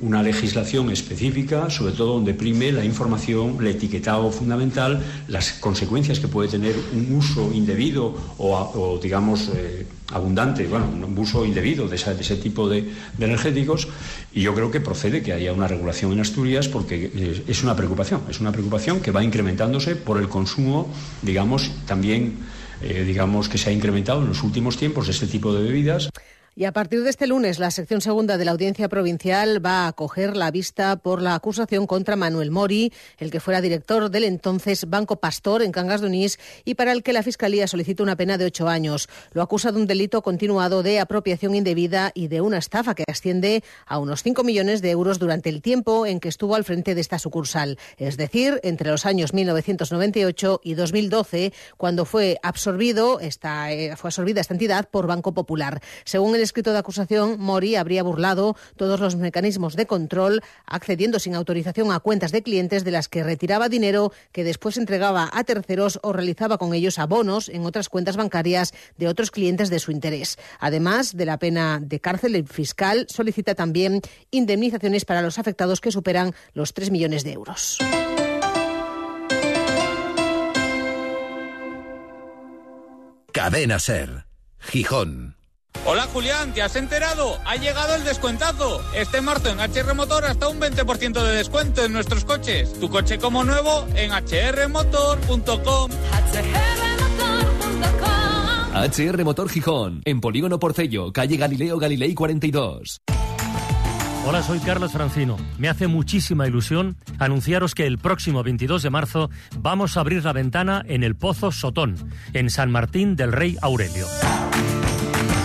una 0.00 0.22
legislación 0.22 0.90
específica, 0.90 1.70
sobre 1.70 1.92
todo 1.92 2.14
donde 2.14 2.34
prime 2.34 2.70
la 2.70 2.84
información, 2.84 3.56
el 3.60 3.66
etiquetado 3.66 4.30
fundamental, 4.30 5.02
las 5.26 5.54
consecuencias 5.54 6.20
que 6.20 6.28
puede 6.28 6.48
tener 6.48 6.74
un 6.92 7.16
uso 7.16 7.50
indebido 7.52 8.14
o, 8.38 8.98
digamos, 9.02 9.50
eh, 9.54 9.86
abundante, 10.12 10.66
bueno, 10.66 10.86
un 10.88 11.18
uso 11.18 11.44
indebido 11.44 11.88
de, 11.88 11.96
ese 11.96 12.36
tipo 12.36 12.68
de, 12.68 12.88
energéticos. 13.18 13.88
Y 14.32 14.42
yo 14.42 14.54
creo 14.54 14.70
que 14.70 14.80
procede 14.80 15.22
que 15.22 15.32
haya 15.32 15.52
una 15.52 15.66
regulación 15.66 16.12
en 16.12 16.20
Asturias 16.20 16.68
porque 16.68 17.10
eh, 17.12 17.44
es 17.48 17.62
una 17.64 17.74
preocupación, 17.74 18.22
es 18.30 18.40
una 18.40 18.52
preocupación 18.52 19.00
que 19.00 19.10
va 19.10 19.24
incrementándose 19.24 19.96
por 19.96 20.18
el 20.18 20.28
consumo, 20.28 20.88
digamos, 21.22 21.72
también 21.86 22.36
eh, 22.82 23.04
digamos, 23.04 23.48
que 23.48 23.58
se 23.58 23.70
ha 23.70 23.72
incrementado 23.72 24.22
en 24.22 24.28
los 24.28 24.42
últimos 24.42 24.76
tiempos 24.76 25.08
este 25.08 25.26
tipo 25.26 25.52
de 25.52 25.62
bebidas. 25.62 26.10
Y 26.58 26.64
a 26.64 26.72
partir 26.72 27.04
de 27.04 27.10
este 27.10 27.28
lunes, 27.28 27.60
la 27.60 27.70
sección 27.70 28.00
segunda 28.00 28.36
de 28.36 28.44
la 28.44 28.50
Audiencia 28.50 28.88
Provincial 28.88 29.64
va 29.64 29.84
a 29.84 29.86
acoger 29.86 30.36
la 30.36 30.50
vista 30.50 30.96
por 30.96 31.22
la 31.22 31.36
acusación 31.36 31.86
contra 31.86 32.16
Manuel 32.16 32.50
Mori, 32.50 32.92
el 33.18 33.30
que 33.30 33.38
fuera 33.38 33.60
director 33.60 34.10
del 34.10 34.24
entonces 34.24 34.90
Banco 34.90 35.20
Pastor 35.20 35.62
en 35.62 35.70
Cangas 35.70 36.00
de 36.00 36.08
Onís 36.08 36.40
y 36.64 36.74
para 36.74 36.90
el 36.90 37.04
que 37.04 37.12
la 37.12 37.22
Fiscalía 37.22 37.68
solicita 37.68 38.02
una 38.02 38.16
pena 38.16 38.38
de 38.38 38.46
ocho 38.46 38.66
años. 38.66 39.08
Lo 39.30 39.42
acusa 39.42 39.70
de 39.70 39.78
un 39.78 39.86
delito 39.86 40.20
continuado 40.20 40.82
de 40.82 40.98
apropiación 40.98 41.54
indebida 41.54 42.10
y 42.12 42.26
de 42.26 42.40
una 42.40 42.58
estafa 42.58 42.96
que 42.96 43.04
asciende 43.06 43.62
a 43.86 44.00
unos 44.00 44.24
cinco 44.24 44.42
millones 44.42 44.82
de 44.82 44.90
euros 44.90 45.20
durante 45.20 45.50
el 45.50 45.62
tiempo 45.62 46.06
en 46.06 46.18
que 46.18 46.28
estuvo 46.28 46.56
al 46.56 46.64
frente 46.64 46.96
de 46.96 47.00
esta 47.00 47.20
sucursal, 47.20 47.78
es 47.98 48.16
decir, 48.16 48.58
entre 48.64 48.90
los 48.90 49.06
años 49.06 49.32
1998 49.32 50.60
y 50.64 50.74
2012, 50.74 51.52
cuando 51.76 52.04
fue 52.04 52.40
absorbido 52.42 53.20
esta, 53.20 53.70
eh, 53.70 53.94
fue 53.94 54.08
absorbida 54.08 54.40
esta 54.40 54.54
entidad 54.54 54.88
por 54.90 55.06
Banco 55.06 55.32
Popular. 55.32 55.80
Según 56.02 56.34
el 56.34 56.47
escrito 56.48 56.72
de 56.72 56.78
acusación, 56.78 57.38
Mori 57.38 57.76
habría 57.76 58.02
burlado 58.02 58.56
todos 58.76 59.00
los 59.00 59.16
mecanismos 59.16 59.76
de 59.76 59.86
control, 59.86 60.42
accediendo 60.66 61.18
sin 61.18 61.34
autorización 61.34 61.92
a 61.92 62.00
cuentas 62.00 62.32
de 62.32 62.42
clientes 62.42 62.84
de 62.84 62.90
las 62.90 63.08
que 63.08 63.22
retiraba 63.22 63.68
dinero 63.68 64.12
que 64.32 64.44
después 64.44 64.78
entregaba 64.78 65.30
a 65.32 65.44
terceros 65.44 66.00
o 66.02 66.12
realizaba 66.12 66.58
con 66.58 66.74
ellos 66.74 66.98
abonos 66.98 67.48
en 67.48 67.66
otras 67.66 67.88
cuentas 67.88 68.16
bancarias 68.16 68.72
de 68.96 69.08
otros 69.08 69.30
clientes 69.30 69.68
de 69.70 69.78
su 69.78 69.92
interés. 69.92 70.38
Además 70.58 71.16
de 71.16 71.26
la 71.26 71.38
pena 71.38 71.80
de 71.82 72.00
cárcel, 72.00 72.34
el 72.34 72.48
fiscal 72.48 73.06
solicita 73.08 73.54
también 73.54 74.00
indemnizaciones 74.30 75.04
para 75.04 75.22
los 75.22 75.38
afectados 75.38 75.80
que 75.80 75.92
superan 75.92 76.34
los 76.54 76.72
3 76.72 76.90
millones 76.90 77.24
de 77.24 77.32
euros. 77.32 77.78
Cadena 83.32 83.78
Ser, 83.78 84.26
Gijón. 84.58 85.37
Hola 85.90 86.06
Julián, 86.12 86.52
¿te 86.52 86.60
has 86.60 86.76
enterado? 86.76 87.38
Ha 87.46 87.56
llegado 87.56 87.94
el 87.94 88.04
descuentazo. 88.04 88.82
Este 88.94 89.22
marzo 89.22 89.48
en 89.48 89.58
HR 89.58 89.94
Motor 89.94 90.26
hasta 90.26 90.48
un 90.48 90.60
20% 90.60 91.22
de 91.22 91.32
descuento 91.32 91.82
en 91.82 91.94
nuestros 91.94 92.26
coches. 92.26 92.78
Tu 92.78 92.90
coche 92.90 93.18
como 93.18 93.42
nuevo 93.42 93.86
en 93.94 94.10
hrmotor.com. 94.10 95.90
HR 98.74 99.24
Motor 99.24 99.48
Gijón, 99.48 100.02
en 100.04 100.20
Polígono 100.20 100.58
Porcello, 100.58 101.10
calle 101.10 101.38
Galileo 101.38 101.78
Galilei 101.78 102.14
42. 102.14 103.00
Hola, 104.26 104.42
soy 104.42 104.58
Carlos 104.58 104.92
Francino. 104.92 105.38
Me 105.56 105.70
hace 105.70 105.86
muchísima 105.86 106.46
ilusión 106.46 106.96
anunciaros 107.18 107.74
que 107.74 107.86
el 107.86 107.96
próximo 107.96 108.42
22 108.42 108.82
de 108.82 108.90
marzo 108.90 109.30
vamos 109.56 109.96
a 109.96 110.00
abrir 110.00 110.22
la 110.22 110.34
ventana 110.34 110.82
en 110.86 111.02
el 111.02 111.16
Pozo 111.16 111.50
Sotón, 111.50 111.96
en 112.34 112.50
San 112.50 112.70
Martín 112.70 113.16
del 113.16 113.32
Rey 113.32 113.56
Aurelio. 113.62 114.06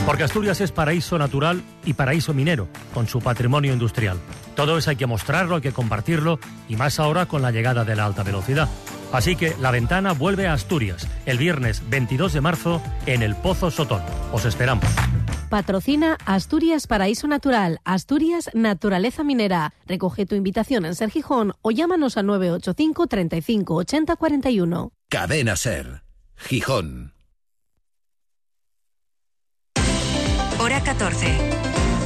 Porque 0.06 0.24
Asturias 0.24 0.60
es 0.60 0.74
paraíso 0.74 1.18
natural 1.18 1.64
y 1.86 1.94
paraíso 1.94 2.34
minero, 2.34 2.68
con 2.94 3.08
su 3.08 3.22
patrimonio 3.22 3.72
industrial. 3.72 4.20
Todo 4.54 4.78
eso 4.78 4.90
hay 4.90 4.98
que 4.98 5.06
mostrarlo, 5.06 5.56
hay 5.56 5.62
que 5.62 5.72
compartirlo, 5.72 6.40
y 6.68 6.76
más 6.76 7.00
ahora 7.00 7.26
con 7.26 7.42
la 7.42 7.52
llegada 7.52 7.86
de 7.86 7.96
la 7.96 8.06
alta 8.06 8.22
velocidad. 8.22 8.68
Así 9.14 9.36
que 9.38 9.56
la 9.62 9.72
ventana 9.72 10.12
vuelve 10.12 10.48
a 10.48 10.54
Asturias, 10.54 11.08
el 11.26 11.38
viernes 11.38 11.82
22 11.90 12.34
de 12.34 12.42
marzo, 12.42 12.82
en 13.06 13.24
el 13.24 13.36
Pozo 13.36 13.72
Sotón. 13.72 14.02
Os 14.34 14.44
esperamos. 14.44 14.86
Patrocina 15.50 16.18
Asturias 16.26 16.88
Paraíso 16.88 17.28
Natural, 17.28 17.80
Asturias 17.86 18.50
Naturaleza 18.54 19.24
Minera. 19.24 19.74
Recoge 19.86 20.26
tu 20.26 20.36
invitación 20.36 20.84
en 20.86 20.96
Ser 20.96 21.12
Gijón 21.12 21.54
o 21.62 21.72
llámanos 21.72 22.18
al 22.18 22.26
985 22.26 23.08
35 23.08 23.76
80 23.76 24.16
41. 24.16 24.92
Cadena 25.10 25.56
Ser. 25.56 26.02
Gijón. 26.36 27.14
Hora 30.74 30.82
14. 30.86 31.28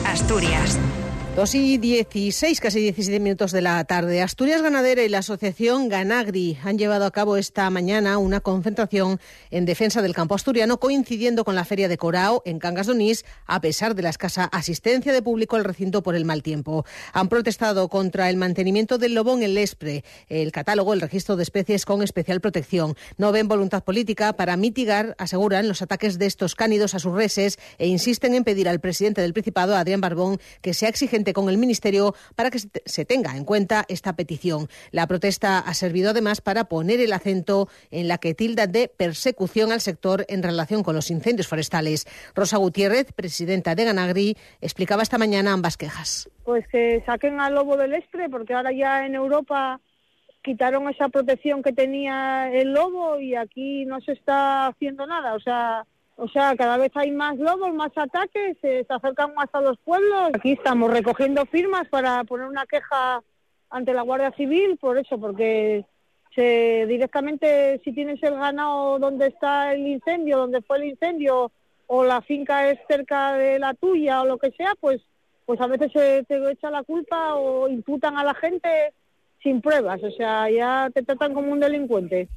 Asturias. 0.04 0.97
2 1.38 1.54
y 1.54 1.78
16, 1.78 2.60
casi 2.60 2.80
17 2.80 3.20
minutos 3.20 3.52
de 3.52 3.62
la 3.62 3.84
tarde. 3.84 4.24
Asturias 4.24 4.64
Ganadera 4.64 5.04
y 5.04 5.08
la 5.08 5.20
asociación 5.20 5.88
Ganagri 5.88 6.58
han 6.64 6.80
llevado 6.80 7.06
a 7.06 7.12
cabo 7.12 7.38
esta 7.38 7.70
mañana 7.70 8.18
una 8.18 8.40
concentración 8.40 9.20
en 9.52 9.66
defensa 9.66 10.02
del 10.02 10.16
campo 10.16 10.34
asturiano, 10.34 10.80
coincidiendo 10.80 11.46
con 11.46 11.54
la 11.54 11.64
Feria 11.64 11.88
de 11.90 11.98
Corao 12.00 12.42
en 12.44 12.58
Cangas 12.58 12.88
de 12.88 12.94
Onís, 12.94 13.24
a 13.46 13.62
pesar 13.62 13.94
de 13.94 14.02
la 14.02 14.10
escasa 14.10 14.46
asistencia 14.46 15.14
de 15.14 15.22
público 15.22 15.56
al 15.56 15.64
recinto 15.64 16.02
por 16.02 16.16
el 16.16 16.26
mal 16.26 16.42
tiempo. 16.42 16.88
Han 17.14 17.30
protestado 17.30 17.88
contra 17.88 18.32
el 18.32 18.38
mantenimiento 18.38 18.98
del 18.98 19.14
lobo 19.14 19.38
en 19.38 19.54
Lespre, 19.54 20.04
el 20.30 20.52
catálogo, 20.52 20.94
el 20.94 21.02
registro 21.02 21.36
de 21.36 21.44
especies 21.44 21.86
con 21.86 22.02
especial 22.02 22.42
protección. 22.42 22.96
No 23.18 23.32
ven 23.32 23.48
voluntad 23.48 23.84
política 23.84 24.34
para 24.34 24.58
mitigar, 24.58 25.14
aseguran, 25.20 25.68
los 25.68 25.84
ataques 25.84 26.18
de 26.18 26.26
estos 26.26 26.56
cánidos 26.56 26.96
a 26.96 27.00
sus 27.00 27.14
reses 27.14 27.60
e 27.78 27.86
insisten 27.86 28.34
en 28.34 28.44
pedir 28.44 28.68
al 28.68 28.80
presidente 28.80 29.22
del 29.22 29.34
Principado, 29.34 29.76
Adrián 29.76 30.02
Barbón, 30.02 30.40
que 30.62 30.74
sea 30.74 30.90
exigente 30.90 31.27
con 31.34 31.50
el 31.50 31.58
Ministerio 31.58 32.14
para 32.36 32.50
que 32.50 32.60
se 32.60 33.06
tenga 33.06 33.36
en 33.36 33.46
cuenta 33.46 33.86
esta 33.88 34.16
petición. 34.16 34.68
La 34.92 35.08
protesta 35.08 35.60
ha 35.60 35.74
servido 35.74 36.12
además 36.12 36.42
para 36.42 36.66
poner 36.66 37.00
el 37.00 37.14
acento 37.14 37.70
en 37.92 38.08
la 38.08 38.18
que 38.18 38.34
tilda 38.34 38.68
de 38.68 38.88
persecución 38.88 39.72
al 39.72 39.82
sector 39.82 40.26
en 40.30 40.44
relación 40.44 40.84
con 40.84 40.96
los 40.96 41.12
incendios 41.12 41.48
forestales. 41.48 42.06
Rosa 42.36 42.58
Gutiérrez, 42.58 43.12
presidenta 43.14 43.76
de 43.76 43.86
Ganagri, 43.86 44.38
explicaba 44.62 45.04
esta 45.04 45.18
mañana 45.18 45.54
ambas 45.54 45.78
quejas. 45.78 46.30
Pues 46.44 46.68
que 46.68 47.04
saquen 47.06 47.40
al 47.40 47.56
lobo 47.56 47.78
del 47.78 47.94
Estre, 47.94 48.30
porque 48.30 48.54
ahora 48.54 48.72
ya 48.72 49.06
en 49.06 49.16
Europa 49.16 49.80
quitaron 50.44 50.90
esa 50.90 51.10
protección 51.10 51.62
que 51.62 51.74
tenía 51.74 52.50
el 52.54 52.72
lobo 52.74 53.20
y 53.20 53.36
aquí 53.36 53.86
no 53.86 54.00
se 54.02 54.14
está 54.14 54.68
haciendo 54.68 55.06
nada. 55.06 55.34
O 55.34 55.40
sea, 55.40 55.86
o 56.20 56.28
sea, 56.28 56.56
cada 56.56 56.78
vez 56.78 56.92
hay 56.96 57.12
más 57.12 57.38
lobos, 57.38 57.74
más 57.76 57.92
ataques, 57.96 58.58
se, 58.60 58.86
acercan 58.90 59.36
más 59.36 59.50
a 59.54 59.62
los 59.62 59.78
pueblos. 59.78 60.32
Aquí 60.34 60.54
estamos 60.54 60.92
recogiendo 60.92 61.46
firmas 61.46 61.88
para 61.90 62.24
poner 62.24 62.48
una 62.48 62.66
queja 62.66 63.22
ante 63.70 63.94
la 63.94 64.02
Guardia 64.02 64.32
Civil 64.32 64.78
por 64.78 64.98
eso, 64.98 65.20
porque 65.20 65.86
se, 66.34 66.88
directamente 66.88 67.80
si 67.84 67.94
tienes 67.94 68.22
el 68.24 68.34
ganado 68.34 68.98
donde 68.98 69.28
está 69.28 69.74
el 69.74 69.88
incendio, 69.88 70.40
donde 70.40 70.64
fue 70.64 70.78
el 70.78 70.86
incendio, 70.86 71.52
o 71.86 72.04
la 72.04 72.22
finca 72.22 72.68
es 72.70 72.80
cerca 72.88 73.34
de 73.34 73.60
la 73.60 73.76
tuya 73.76 74.24
o 74.24 74.26
lo 74.26 74.40
que 74.40 74.50
sea, 74.52 74.74
pues, 74.80 75.00
pues 75.46 75.62
a 75.62 75.68
veces 75.68 75.92
se 75.92 76.24
te 76.24 76.52
echa 76.52 76.72
la 76.72 76.82
culpa 76.82 77.36
o 77.36 77.70
imputan 77.70 78.18
a 78.18 78.24
la 78.24 78.34
gente 78.34 78.92
sin 79.44 79.62
pruebas, 79.62 80.02
o 80.02 80.10
sea, 80.10 80.50
ya 80.50 80.90
te 80.92 81.04
tratan 81.04 81.36
como 81.36 81.52
un 81.52 81.60
delincuente 81.60 82.28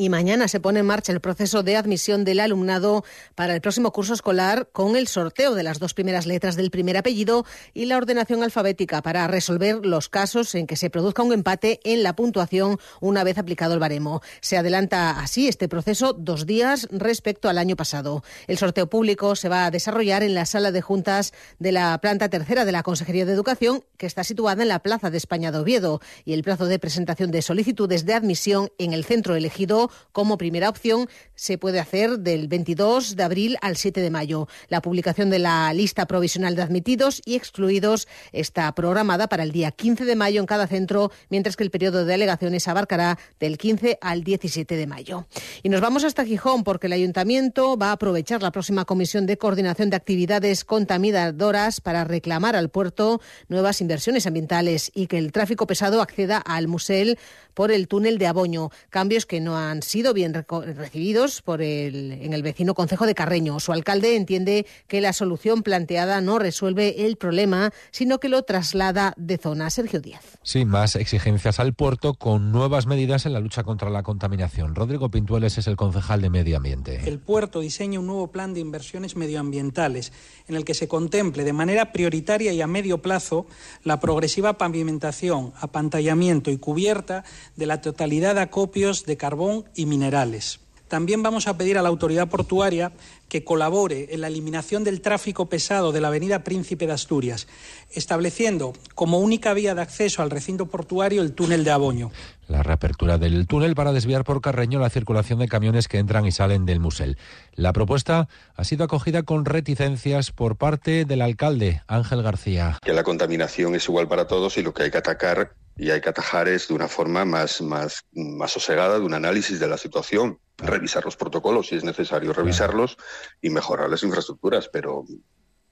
y 0.00 0.10
mañana 0.10 0.46
se 0.46 0.60
pone 0.60 0.78
en 0.78 0.86
marcha 0.86 1.10
el 1.10 1.20
proceso 1.20 1.64
de 1.64 1.76
admisión 1.76 2.24
del 2.24 2.38
alumnado 2.38 3.04
para 3.34 3.52
el 3.52 3.60
próximo 3.60 3.92
curso 3.92 4.14
escolar 4.14 4.68
con 4.72 4.94
el 4.94 5.08
sorteo 5.08 5.56
de 5.56 5.64
las 5.64 5.80
dos 5.80 5.92
primeras 5.92 6.24
letras 6.24 6.54
del 6.54 6.70
primer 6.70 6.96
apellido 6.96 7.44
y 7.74 7.86
la 7.86 7.96
ordenación 7.96 8.44
alfabética 8.44 9.02
para 9.02 9.26
resolver 9.26 9.84
los 9.84 10.08
casos 10.08 10.54
en 10.54 10.68
que 10.68 10.76
se 10.76 10.88
produzca 10.88 11.24
un 11.24 11.32
empate 11.32 11.80
en 11.82 12.04
la 12.04 12.14
puntuación 12.14 12.78
una 13.00 13.24
vez 13.24 13.38
aplicado 13.38 13.74
el 13.74 13.80
baremo. 13.80 14.22
Se 14.40 14.56
adelanta 14.56 15.18
así 15.18 15.48
este 15.48 15.68
proceso 15.68 16.12
dos 16.12 16.46
días 16.46 16.86
respecto 16.92 17.48
al 17.48 17.58
año 17.58 17.74
pasado. 17.74 18.22
El 18.46 18.56
sorteo 18.56 18.88
público 18.88 19.34
se 19.34 19.48
va 19.48 19.66
a 19.66 19.72
desarrollar 19.72 20.22
en 20.22 20.34
la 20.34 20.46
sala 20.46 20.70
de 20.70 20.80
juntas 20.80 21.32
de 21.58 21.72
la 21.72 21.98
planta 21.98 22.28
tercera 22.28 22.64
de 22.64 22.70
la 22.70 22.84
Consejería 22.84 23.26
de 23.26 23.32
Educación, 23.32 23.82
que 23.96 24.06
está 24.06 24.22
situada 24.22 24.62
en 24.62 24.68
la 24.68 24.78
Plaza 24.78 25.10
de 25.10 25.18
España 25.18 25.50
de 25.50 25.58
Oviedo, 25.58 26.00
y 26.24 26.34
el 26.34 26.44
plazo 26.44 26.66
de 26.66 26.78
presentación 26.78 27.32
de 27.32 27.42
solicitudes 27.42 28.06
de 28.06 28.14
admisión 28.14 28.70
en 28.78 28.92
el 28.92 29.04
centro 29.04 29.34
elegido 29.34 29.87
como 30.12 30.38
primera 30.38 30.68
opción 30.68 31.08
se 31.38 31.56
puede 31.56 31.78
hacer 31.78 32.18
del 32.18 32.48
22 32.48 33.14
de 33.14 33.22
abril 33.22 33.56
al 33.62 33.76
7 33.76 34.00
de 34.00 34.10
mayo. 34.10 34.48
La 34.68 34.82
publicación 34.82 35.30
de 35.30 35.38
la 35.38 35.72
lista 35.72 36.06
provisional 36.06 36.56
de 36.56 36.62
admitidos 36.62 37.22
y 37.24 37.36
excluidos 37.36 38.08
está 38.32 38.70
programada 38.74 39.28
para 39.28 39.44
el 39.44 39.52
día 39.52 39.70
15 39.70 40.04
de 40.04 40.16
mayo 40.16 40.40
en 40.40 40.46
cada 40.46 40.66
centro, 40.66 41.12
mientras 41.30 41.56
que 41.56 41.62
el 41.62 41.70
periodo 41.70 42.04
de 42.04 42.14
alegaciones 42.14 42.66
abarcará 42.66 43.18
del 43.38 43.56
15 43.56 43.98
al 44.00 44.24
17 44.24 44.76
de 44.76 44.86
mayo. 44.88 45.26
Y 45.62 45.68
nos 45.68 45.80
vamos 45.80 46.02
hasta 46.02 46.24
Gijón 46.24 46.64
porque 46.64 46.88
el 46.88 46.92
ayuntamiento 46.92 47.76
va 47.76 47.90
a 47.90 47.92
aprovechar 47.92 48.42
la 48.42 48.50
próxima 48.50 48.84
comisión 48.84 49.26
de 49.26 49.38
coordinación 49.38 49.90
de 49.90 49.96
actividades 49.96 50.64
contaminadoras 50.64 51.80
para 51.80 52.02
reclamar 52.02 52.56
al 52.56 52.68
puerto 52.68 53.20
nuevas 53.48 53.80
inversiones 53.80 54.26
ambientales 54.26 54.90
y 54.92 55.06
que 55.06 55.18
el 55.18 55.30
tráfico 55.30 55.68
pesado 55.68 56.02
acceda 56.02 56.38
al 56.38 56.66
Musel 56.66 57.16
por 57.54 57.70
el 57.70 57.86
túnel 57.86 58.18
de 58.18 58.26
Aboño, 58.26 58.70
cambios 58.90 59.26
que 59.26 59.40
no 59.40 59.56
han 59.56 59.82
sido 59.82 60.14
bien 60.14 60.32
recibidos 60.32 61.27
por 61.42 61.62
el, 61.62 62.12
en 62.12 62.32
el 62.32 62.42
vecino 62.42 62.74
concejo 62.74 63.06
de 63.06 63.14
Carreño. 63.14 63.60
Su 63.60 63.72
alcalde 63.72 64.16
entiende 64.16 64.66
que 64.86 65.00
la 65.00 65.12
solución 65.12 65.62
planteada 65.62 66.20
no 66.20 66.38
resuelve 66.38 67.06
el 67.06 67.16
problema, 67.16 67.72
sino 67.90 68.18
que 68.18 68.28
lo 68.28 68.42
traslada 68.42 69.14
de 69.16 69.38
zona. 69.38 69.70
Sergio 69.70 70.00
Díaz. 70.00 70.38
Sí, 70.42 70.64
más 70.64 70.96
exigencias 70.96 71.60
al 71.60 71.74
puerto 71.74 72.14
con 72.14 72.52
nuevas 72.52 72.86
medidas 72.86 73.26
en 73.26 73.32
la 73.32 73.40
lucha 73.40 73.62
contra 73.62 73.90
la 73.90 74.02
contaminación. 74.02 74.74
Rodrigo 74.74 75.10
Pintueles 75.10 75.58
es 75.58 75.66
el 75.66 75.76
concejal 75.76 76.20
de 76.20 76.30
Medio 76.30 76.56
Ambiente. 76.56 77.00
El 77.04 77.18
puerto 77.18 77.60
diseña 77.60 78.00
un 78.00 78.06
nuevo 78.06 78.30
plan 78.32 78.54
de 78.54 78.60
inversiones 78.60 79.16
medioambientales 79.16 80.12
en 80.48 80.56
el 80.56 80.64
que 80.64 80.74
se 80.74 80.88
contemple 80.88 81.44
de 81.44 81.52
manera 81.52 81.92
prioritaria 81.92 82.52
y 82.52 82.60
a 82.60 82.66
medio 82.66 83.02
plazo 83.02 83.46
la 83.84 84.00
progresiva 84.00 84.58
pavimentación, 84.58 85.52
apantallamiento 85.60 86.50
y 86.50 86.58
cubierta 86.58 87.24
de 87.56 87.66
la 87.66 87.80
totalidad 87.80 88.34
de 88.34 88.42
acopios 88.42 89.04
de 89.04 89.16
carbón 89.16 89.64
y 89.74 89.86
minerales. 89.86 90.60
También 90.88 91.22
vamos 91.22 91.46
a 91.46 91.56
pedir 91.56 91.78
a 91.78 91.82
la 91.82 91.88
autoridad 91.88 92.28
portuaria 92.28 92.92
que 93.28 93.44
colabore 93.44 94.08
en 94.10 94.22
la 94.22 94.28
eliminación 94.28 94.84
del 94.84 95.00
tráfico 95.02 95.46
pesado 95.46 95.92
de 95.92 96.00
la 96.00 96.08
avenida 96.08 96.44
Príncipe 96.44 96.86
de 96.86 96.92
Asturias, 96.92 97.46
estableciendo 97.90 98.72
como 98.94 99.18
única 99.18 99.52
vía 99.54 99.74
de 99.74 99.82
acceso 99.82 100.22
al 100.22 100.30
recinto 100.30 100.66
portuario 100.66 101.22
el 101.22 101.32
túnel 101.32 101.62
de 101.62 101.70
Aboño. 101.70 102.10
La 102.46 102.62
reapertura 102.62 103.18
del 103.18 103.46
túnel 103.46 103.74
para 103.74 103.92
desviar 103.92 104.24
por 104.24 104.40
Carreño 104.40 104.80
la 104.80 104.88
circulación 104.88 105.38
de 105.38 105.48
camiones 105.48 105.86
que 105.86 105.98
entran 105.98 106.24
y 106.24 106.32
salen 106.32 106.64
del 106.64 106.80
Musel. 106.80 107.18
La 107.52 107.74
propuesta 107.74 108.28
ha 108.56 108.64
sido 108.64 108.84
acogida 108.84 109.22
con 109.22 109.44
reticencias 109.44 110.32
por 110.32 110.56
parte 110.56 111.04
del 111.04 111.20
alcalde 111.20 111.82
Ángel 111.86 112.22
García. 112.22 112.78
Que 112.82 112.94
la 112.94 113.02
contaminación 113.02 113.74
es 113.74 113.86
igual 113.86 114.08
para 114.08 114.26
todos 114.26 114.56
y 114.56 114.62
lo 114.62 114.72
que 114.72 114.84
hay 114.84 114.90
que 114.90 114.98
atacar 114.98 115.52
y 115.78 115.90
hay 115.90 116.00
que 116.00 116.08
atajar 116.08 116.48
es 116.48 116.68
de 116.68 116.74
una 116.74 116.88
forma 116.88 117.24
más, 117.24 117.62
más, 117.62 118.04
más 118.12 118.50
sosegada, 118.50 118.98
de 118.98 119.04
un 119.04 119.14
análisis 119.14 119.60
de 119.60 119.68
la 119.68 119.78
situación, 119.78 120.40
revisar 120.58 121.04
los 121.04 121.16
protocolos 121.16 121.68
si 121.68 121.76
es 121.76 121.84
necesario 121.84 122.32
revisarlos 122.32 122.96
y 123.40 123.50
mejorar 123.50 123.88
las 123.88 124.02
infraestructuras, 124.02 124.68
pero 124.72 125.04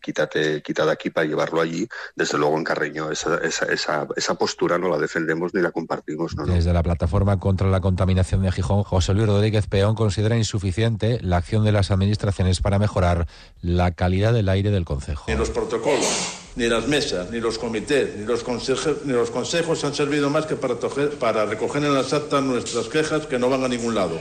quítate, 0.01 0.63
quita 0.63 0.87
de 0.87 0.93
aquí 0.93 1.11
para 1.11 1.27
llevarlo 1.27 1.61
allí. 1.61 1.89
Desde 2.15 2.39
luego 2.39 2.57
en 2.57 2.63
Carreño 2.63 3.11
esa, 3.11 3.39
esa, 3.39 4.07
esa, 4.17 4.35
postura 4.37 4.79
no 4.79 4.89
la 4.89 4.99
defendemos 4.99 5.53
ni 5.53 5.61
la 5.61 5.73
compartimos. 5.73 6.37
¿no? 6.37 6.47
Desde 6.47 6.73
la 6.73 6.85
plataforma 6.85 7.41
contra 7.41 7.69
la 7.69 7.81
contaminación 7.81 8.43
de 8.43 8.53
Gijón, 8.53 8.85
José 8.85 9.15
Luis 9.15 9.27
Rodríguez 9.27 9.67
Peón 9.67 9.97
considera 9.97 10.37
insuficiente 10.37 11.19
la 11.21 11.39
acción 11.39 11.65
de 11.65 11.73
las 11.73 11.91
administraciones 11.91 12.61
para 12.61 12.79
mejorar 12.79 13.27
la 13.61 13.91
calidad 13.91 14.33
del 14.33 14.49
aire 14.49 14.71
del 14.71 14.85
Concejo. 14.85 15.25
Ni 15.27 15.35
los 15.35 15.51
protocolos, 15.51 16.46
ni 16.57 16.69
las 16.69 16.89
mesas, 16.89 17.31
ni 17.31 17.39
los 17.39 17.59
comités, 17.59 18.17
ni 18.17 18.25
los, 18.25 18.43
consejos, 18.43 19.85
han 19.85 19.95
servido 19.95 20.31
más 20.31 20.47
que 20.47 20.57
para, 20.57 20.77
para 21.21 21.45
recoger 21.45 21.85
en 21.85 21.95
las 21.95 22.13
actas 22.13 22.43
nuestras 22.43 22.89
quejas 22.89 23.27
que 23.27 23.39
no 23.39 23.51
van 23.51 23.65
a 23.65 23.69
ningún 23.69 23.95
lado 23.95 24.19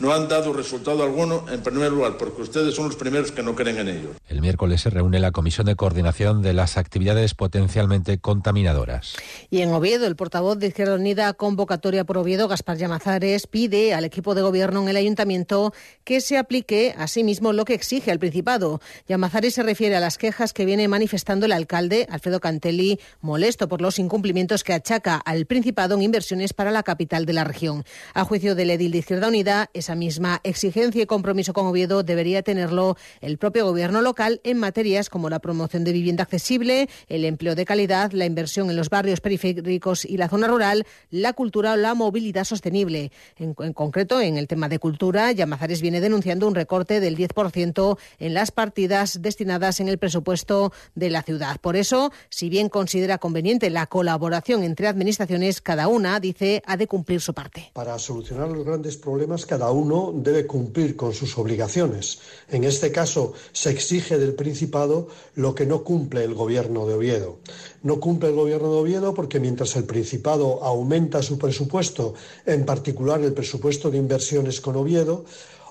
no 0.00 0.12
han 0.12 0.28
dado 0.28 0.52
resultado 0.52 1.02
alguno, 1.02 1.44
en 1.50 1.62
primer 1.62 1.92
lugar, 1.92 2.16
porque 2.16 2.42
ustedes 2.42 2.74
son 2.74 2.86
los 2.86 2.96
primeros 2.96 3.32
que 3.32 3.42
no 3.42 3.54
creen 3.54 3.78
en 3.78 3.88
ellos. 3.88 4.16
El 4.28 4.40
miércoles 4.40 4.80
se 4.80 4.90
reúne 4.90 5.20
la 5.20 5.30
Comisión 5.30 5.66
de 5.66 5.76
Coordinación 5.76 6.42
de 6.42 6.54
las 6.54 6.76
Actividades 6.76 7.34
Potencialmente 7.34 8.18
Contaminadoras. 8.18 9.14
Y 9.50 9.60
en 9.60 9.72
Oviedo, 9.72 10.06
el 10.06 10.16
portavoz 10.16 10.58
de 10.58 10.68
Izquierda 10.68 10.94
Unida 10.94 11.32
Convocatoria 11.34 12.04
por 12.04 12.18
Oviedo, 12.18 12.48
Gaspar 12.48 12.78
Llamazares, 12.78 13.46
pide 13.46 13.94
al 13.94 14.04
equipo 14.04 14.34
de 14.34 14.42
gobierno 14.42 14.82
en 14.82 14.88
el 14.88 14.96
ayuntamiento 14.96 15.74
que 16.04 16.20
se 16.20 16.38
aplique 16.38 16.94
a 16.96 17.06
sí 17.06 17.22
mismo 17.22 17.52
lo 17.52 17.64
que 17.64 17.74
exige 17.74 18.10
al 18.10 18.18
Principado. 18.18 18.80
Llamazares 19.06 19.54
se 19.54 19.62
refiere 19.62 19.96
a 19.96 20.00
las 20.00 20.16
quejas 20.16 20.52
que 20.52 20.64
viene 20.64 20.88
manifestando 20.88 21.46
el 21.46 21.52
alcalde, 21.52 22.06
Alfredo 22.10 22.40
Cantelli, 22.40 22.98
molesto 23.20 23.68
por 23.68 23.82
los 23.82 23.98
incumplimientos 23.98 24.64
que 24.64 24.72
achaca 24.72 25.16
al 25.16 25.44
Principado 25.44 25.94
en 25.94 26.02
inversiones 26.02 26.54
para 26.54 26.70
la 26.70 26.82
capital 26.82 27.26
de 27.26 27.34
la 27.34 27.44
región. 27.44 27.84
A 28.14 28.24
juicio 28.24 28.54
del 28.54 28.70
edil 28.70 28.92
de 28.92 28.98
Izquierda 28.98 29.28
Unida, 29.28 29.68
esa 29.74 29.89
misma 29.94 30.40
exigencia 30.44 31.02
y 31.02 31.06
compromiso 31.06 31.52
con 31.52 31.66
Oviedo 31.66 32.02
debería 32.02 32.42
tenerlo 32.42 32.96
el 33.20 33.38
propio 33.38 33.66
gobierno 33.66 34.02
local 34.02 34.40
en 34.44 34.58
materias 34.58 35.08
como 35.08 35.30
la 35.30 35.38
promoción 35.38 35.84
de 35.84 35.92
vivienda 35.92 36.24
accesible, 36.24 36.88
el 37.08 37.24
empleo 37.24 37.54
de 37.54 37.64
calidad, 37.64 38.12
la 38.12 38.26
inversión 38.26 38.70
en 38.70 38.76
los 38.76 38.90
barrios 38.90 39.20
periféricos 39.20 40.04
y 40.04 40.16
la 40.16 40.28
zona 40.28 40.48
rural, 40.48 40.86
la 41.10 41.32
cultura 41.32 41.72
o 41.72 41.76
la 41.76 41.94
movilidad 41.94 42.44
sostenible. 42.44 43.12
En, 43.36 43.54
en 43.58 43.72
concreto, 43.72 44.20
en 44.20 44.36
el 44.36 44.48
tema 44.48 44.68
de 44.68 44.78
cultura, 44.78 45.32
Llamazares 45.32 45.80
viene 45.80 46.00
denunciando 46.00 46.46
un 46.46 46.54
recorte 46.54 47.00
del 47.00 47.16
10% 47.16 47.98
en 48.18 48.34
las 48.34 48.50
partidas 48.50 49.22
destinadas 49.22 49.80
en 49.80 49.88
el 49.88 49.98
presupuesto 49.98 50.72
de 50.94 51.10
la 51.10 51.22
ciudad. 51.22 51.60
Por 51.60 51.76
eso, 51.76 52.12
si 52.28 52.48
bien 52.48 52.68
considera 52.68 53.18
conveniente 53.18 53.70
la 53.70 53.86
colaboración 53.86 54.62
entre 54.62 54.88
administraciones, 54.88 55.60
cada 55.60 55.88
una, 55.88 56.20
dice, 56.20 56.62
ha 56.66 56.76
de 56.76 56.86
cumplir 56.86 57.20
su 57.20 57.34
parte. 57.34 57.70
Para 57.72 57.98
solucionar 57.98 58.48
los 58.48 58.64
grandes 58.64 58.96
problemas, 58.96 59.46
cada 59.46 59.70
uno 59.70 59.79
debe 60.14 60.46
cumplir 60.46 60.96
con 60.96 61.12
sus 61.12 61.36
obligaciones. 61.38 62.18
En 62.48 62.64
este 62.64 62.90
caso, 62.90 63.32
se 63.52 63.70
exige 63.70 64.18
del 64.18 64.34
Principado 64.34 65.08
lo 65.34 65.54
que 65.54 65.66
no 65.66 65.84
cumple 65.84 66.24
el 66.24 66.34
Gobierno 66.34 66.86
de 66.86 66.94
Oviedo. 66.94 67.38
No 67.82 68.00
cumple 68.00 68.30
el 68.30 68.34
Gobierno 68.34 68.72
de 68.72 68.78
Oviedo 68.78 69.14
porque 69.14 69.40
mientras 69.40 69.76
el 69.76 69.84
Principado 69.84 70.62
aumenta 70.62 71.22
su 71.22 71.38
presupuesto, 71.38 72.14
en 72.46 72.64
particular 72.64 73.20
el 73.22 73.32
presupuesto 73.32 73.90
de 73.90 73.98
inversiones 73.98 74.60
con 74.60 74.76
Oviedo, 74.76 75.24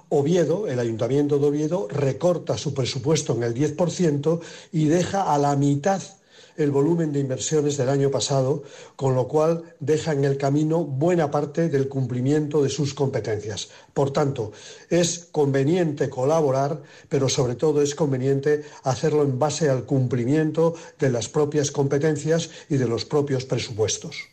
Oviedo, 0.09 0.67
el 0.67 0.79
Ayuntamiento 0.79 1.37
de 1.37 1.47
Oviedo, 1.47 1.87
recorta 1.89 2.57
su 2.57 2.73
presupuesto 2.73 3.35
en 3.35 3.43
el 3.43 3.53
10% 3.53 4.39
y 4.71 4.85
deja 4.85 5.33
a 5.33 5.37
la 5.37 5.55
mitad 5.55 6.01
el 6.59 6.71
volumen 6.71 7.11
de 7.11 7.19
inversiones 7.19 7.77
del 7.77 7.89
año 7.89 8.11
pasado, 8.11 8.63
con 8.95 9.15
lo 9.15 9.27
cual 9.27 9.75
deja 9.79 10.11
en 10.11 10.25
el 10.25 10.37
camino 10.37 10.83
buena 10.83 11.31
parte 11.31 11.69
del 11.69 11.87
cumplimiento 11.87 12.61
de 12.61 12.69
sus 12.69 12.93
competencias. 12.93 13.69
Por 13.93 14.11
tanto, 14.11 14.51
es 14.89 15.27
conveniente 15.31 16.09
colaborar, 16.09 16.81
pero 17.07 17.29
sobre 17.29 17.55
todo 17.55 17.81
es 17.81 17.95
conveniente 17.95 18.63
hacerlo 18.83 19.23
en 19.23 19.39
base 19.39 19.69
al 19.69 19.85
cumplimiento 19.85 20.75
de 20.99 21.09
las 21.09 21.29
propias 21.29 21.71
competencias 21.71 22.49
y 22.69 22.77
de 22.77 22.87
los 22.87 23.05
propios 23.05 23.45
presupuestos. 23.45 24.29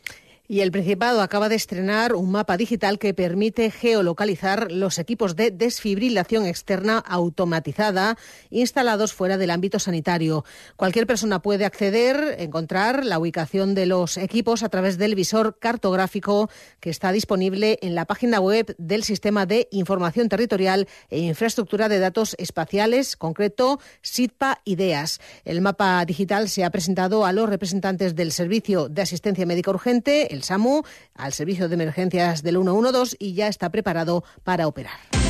Y 0.49 0.61
el 0.61 0.71
Principado 0.71 1.23
acaba 1.23 1.49
de 1.49 1.57
estrenar 1.57 2.15
un 2.15 2.31
mapa 2.31 2.57
digital 2.57 3.01
que 3.01 3.15
permite 3.15 3.71
geolocalizar 3.73 4.71
los 4.71 4.99
equipos 5.01 5.35
de 5.35 5.51
desfibrilación 5.51 6.47
externa 6.47 6.99
automatizada 6.99 8.17
instalados 8.51 9.13
fuera 9.13 9.39
del 9.39 9.51
ámbito 9.51 9.81
sanitario. 9.81 10.45
Cualquier 10.77 11.09
persona 11.09 11.43
puede 11.43 11.65
acceder, 11.65 12.37
encontrar 12.39 13.05
la 13.05 13.19
ubicación 13.19 13.75
de 13.75 13.87
los 13.87 14.17
equipos 14.19 14.63
a 14.63 14.69
través 14.69 14.99
del 14.99 15.17
visor 15.17 15.59
cartográfico 15.59 16.49
que 16.79 16.91
está 16.91 17.11
disponible 17.11 17.81
en 17.83 17.97
la 17.97 18.05
página 18.05 18.39
web 18.39 18.77
del 18.79 19.03
Sistema 19.03 19.47
de 19.47 19.67
Información 19.73 20.29
Territorial 20.29 20.87
e 21.11 21.19
Infraestructura 21.19 21.89
de 21.89 21.99
Datos 21.99 22.37
Espaciales, 22.39 23.17
concreto 23.17 23.81
SITPA 24.03 24.61
IDEAS. 24.65 25.21
El 25.45 25.61
mapa 25.61 26.05
digital 26.05 26.49
se 26.49 26.63
ha 26.63 26.71
presentado 26.71 27.27
a 27.27 27.33
los 27.33 27.49
representantes 27.49 28.15
del 28.15 28.31
Servicio 28.31 28.89
de 28.89 29.03
Asistencia 29.03 29.45
Médica 29.45 29.71
Urgente, 29.71 30.36
el 30.37 30.45
SAMU 30.45 30.83
al 31.15 31.33
servicio 31.33 31.69
de 31.69 31.75
emergencias 31.75 32.43
del 32.43 32.57
112 32.57 33.17
y 33.19 33.35
ya 33.35 33.49
está 33.49 33.71
preparado 33.71 34.25
para 34.45 34.67
operar. 34.67 35.26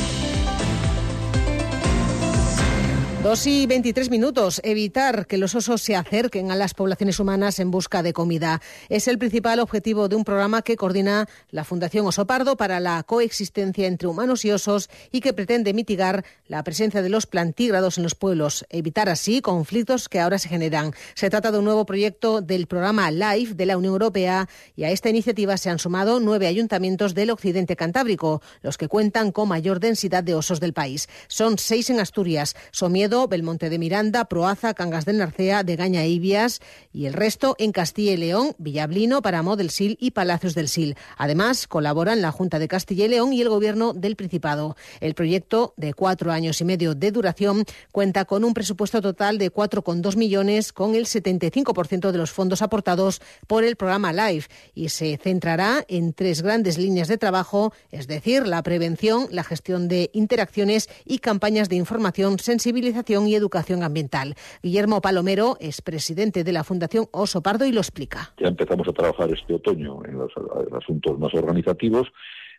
Dos 3.27 3.45
y 3.45 3.67
veintitrés 3.67 4.09
minutos. 4.09 4.61
Evitar 4.63 5.27
que 5.27 5.37
los 5.37 5.53
osos 5.53 5.81
se 5.81 5.97
acerquen 5.97 6.49
a 6.49 6.55
las 6.55 6.73
poblaciones 6.73 7.19
humanas 7.19 7.59
en 7.59 7.71
busca 7.71 8.01
de 8.01 8.13
comida 8.13 8.61
es 8.87 9.09
el 9.09 9.17
principal 9.17 9.59
objetivo 9.59 10.07
de 10.07 10.15
un 10.15 10.23
programa 10.23 10.61
que 10.61 10.77
coordina 10.77 11.27
la 11.49 11.65
Fundación 11.65 12.07
Oso 12.07 12.25
Pardo 12.25 12.55
para 12.55 12.79
la 12.79 13.03
coexistencia 13.03 13.85
entre 13.85 14.07
humanos 14.07 14.45
y 14.45 14.51
osos 14.51 14.89
y 15.11 15.19
que 15.19 15.33
pretende 15.33 15.73
mitigar 15.73 16.23
la 16.47 16.63
presencia 16.63 17.01
de 17.01 17.09
los 17.09 17.25
plantígrados 17.25 17.97
en 17.97 18.03
los 18.03 18.15
pueblos, 18.15 18.65
evitar 18.69 19.09
así 19.09 19.41
conflictos 19.41 20.07
que 20.07 20.21
ahora 20.21 20.39
se 20.39 20.47
generan. 20.47 20.93
Se 21.13 21.29
trata 21.29 21.51
de 21.51 21.59
un 21.59 21.65
nuevo 21.65 21.85
proyecto 21.85 22.39
del 22.39 22.65
programa 22.65 23.11
LIFE 23.11 23.55
de 23.55 23.65
la 23.65 23.77
Unión 23.77 23.91
Europea 23.91 24.47
y 24.77 24.85
a 24.85 24.91
esta 24.91 25.09
iniciativa 25.09 25.57
se 25.57 25.69
han 25.69 25.79
sumado 25.79 26.21
nueve 26.21 26.47
ayuntamientos 26.47 27.13
del 27.13 27.31
occidente 27.31 27.75
cantábrico, 27.75 28.41
los 28.61 28.77
que 28.77 28.87
cuentan 28.87 29.33
con 29.33 29.49
mayor 29.49 29.81
densidad 29.81 30.23
de 30.23 30.33
osos 30.33 30.61
del 30.61 30.71
país. 30.71 31.09
Son 31.27 31.57
seis 31.57 31.89
en 31.89 31.99
Asturias, 31.99 32.55
Somiedo, 32.71 33.16
Belmonte 33.25 33.71
de 33.71 33.79
Miranda, 33.79 34.25
Proaza, 34.25 34.75
Cangas 34.75 35.05
del 35.05 35.17
Narcea, 35.17 35.63
Gaña 35.63 36.03
e 36.03 36.09
Ibias 36.09 36.59
y 36.93 37.05
el 37.07 37.13
resto 37.13 37.55
en 37.57 37.71
Castilla 37.71 38.11
y 38.11 38.17
León, 38.17 38.53
Villablino, 38.59 39.23
Paramo 39.23 39.55
del 39.55 39.71
Sil 39.73 39.97
y 39.99 40.11
Palacios 40.11 40.53
del 40.53 40.69
Sil. 40.69 40.93
Además, 41.17 41.67
colaboran 41.67 42.21
la 42.21 42.31
Junta 42.31 42.59
de 42.59 42.67
Castilla 42.67 43.05
y 43.05 43.07
León 43.07 43.33
y 43.33 43.41
el 43.41 43.49
Gobierno 43.49 43.93
del 43.93 44.15
Principado. 44.15 44.75
El 44.99 45.15
proyecto, 45.15 45.73
de 45.77 45.93
cuatro 45.93 46.31
años 46.31 46.61
y 46.61 46.65
medio 46.65 46.93
de 46.93 47.11
duración, 47.11 47.63
cuenta 47.91 48.25
con 48.25 48.43
un 48.43 48.53
presupuesto 48.53 49.01
total 49.01 49.37
de 49.37 49.51
4,2 49.51 50.15
millones, 50.15 50.73
con 50.73 50.93
el 50.93 51.05
75% 51.05 52.11
de 52.11 52.17
los 52.17 52.31
fondos 52.31 52.61
aportados 52.61 53.21
por 53.47 53.63
el 53.63 53.77
programa 53.77 54.13
LIFE 54.13 54.49
y 54.75 54.89
se 54.89 55.17
centrará 55.17 55.83
en 55.87 56.13
tres 56.13 56.41
grandes 56.41 56.77
líneas 56.77 57.07
de 57.07 57.17
trabajo, 57.17 57.73
es 57.91 58.07
decir, 58.07 58.45
la 58.45 58.61
prevención, 58.61 59.27
la 59.31 59.43
gestión 59.43 59.87
de 59.87 60.09
interacciones 60.13 60.89
y 61.05 61.19
campañas 61.19 61.69
de 61.69 61.77
información, 61.77 62.37
sensibilización 62.39 63.06
y 63.07 63.35
educación 63.35 63.83
ambiental. 63.83 64.35
Guillermo 64.61 64.99
Palomero 64.99 65.55
es 65.61 65.81
presidente 65.81 66.43
de 66.43 66.51
la 66.51 66.65
Fundación 66.65 67.05
Oso 67.11 67.41
Pardo 67.41 67.65
y 67.65 67.71
lo 67.71 67.79
explica. 67.79 68.33
Ya 68.37 68.49
empezamos 68.49 68.85
a 68.87 68.91
trabajar 68.91 69.31
este 69.31 69.53
otoño 69.53 70.03
en 70.03 70.17
los, 70.17 70.31
asuntos 70.77 71.17
más 71.17 71.33
organizativos 71.33 72.09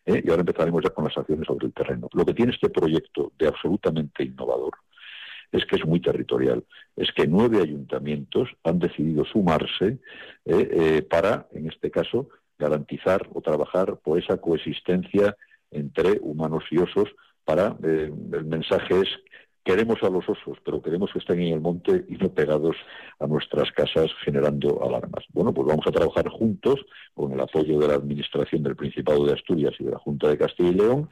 ¿eh? 0.06 0.22
y 0.24 0.30
ahora 0.30 0.40
empezaremos 0.40 0.82
ya 0.82 0.90
con 0.90 1.04
las 1.04 1.18
acciones 1.18 1.46
sobre 1.46 1.66
el 1.66 1.74
terreno. 1.74 2.08
Lo 2.14 2.24
que 2.24 2.32
tiene 2.32 2.52
este 2.52 2.70
proyecto 2.70 3.32
de 3.38 3.48
absolutamente 3.48 4.24
innovador 4.24 4.72
es 5.52 5.66
que 5.66 5.76
es 5.76 5.84
muy 5.84 6.00
territorial. 6.00 6.64
Es 6.96 7.12
que 7.12 7.26
nueve 7.26 7.60
ayuntamientos 7.60 8.48
han 8.64 8.78
decidido 8.78 9.26
sumarse 9.26 9.86
¿eh? 9.86 9.98
Eh, 10.46 11.02
para, 11.02 11.46
en 11.52 11.68
este 11.68 11.90
caso, 11.90 12.30
garantizar 12.58 13.28
o 13.34 13.42
trabajar 13.42 13.98
por 13.98 14.18
esa 14.18 14.38
coexistencia 14.38 15.36
entre 15.70 16.18
humanos 16.22 16.64
y 16.70 16.78
osos 16.78 17.10
para 17.44 17.76
el 17.82 18.44
mensaje 18.44 19.00
es 19.00 19.08
Queremos 19.68 20.02
a 20.02 20.08
los 20.08 20.26
osos, 20.26 20.56
pero 20.64 20.80
queremos 20.80 21.12
que 21.12 21.18
estén 21.18 21.42
en 21.42 21.52
el 21.52 21.60
monte 21.60 22.06
y 22.08 22.16
no 22.16 22.30
pegados 22.30 22.74
a 23.20 23.26
nuestras 23.26 23.70
casas 23.72 24.10
generando 24.24 24.82
alarmas. 24.82 25.26
Bueno, 25.34 25.52
pues 25.52 25.68
vamos 25.68 25.86
a 25.86 25.92
trabajar 25.92 26.26
juntos 26.30 26.86
con 27.12 27.32
el 27.32 27.40
apoyo 27.40 27.78
de 27.78 27.88
la 27.88 27.96
Administración 27.96 28.62
del 28.62 28.76
Principado 28.76 29.26
de 29.26 29.34
Asturias 29.34 29.74
y 29.78 29.84
de 29.84 29.90
la 29.90 29.98
Junta 29.98 30.30
de 30.30 30.38
Castilla 30.38 30.70
y 30.70 30.74
León 30.74 31.10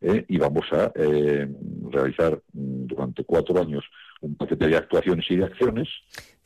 eh, 0.00 0.24
y 0.26 0.38
vamos 0.38 0.64
a 0.72 0.90
eh, 0.94 1.52
realizar 1.90 2.40
mm, 2.54 2.86
durante 2.86 3.24
cuatro 3.24 3.60
años 3.60 3.84
un 4.20 4.34
paquete 4.36 4.66
de 4.66 4.76
actuaciones 4.76 5.26
y 5.30 5.36
de 5.36 5.44
acciones 5.44 5.88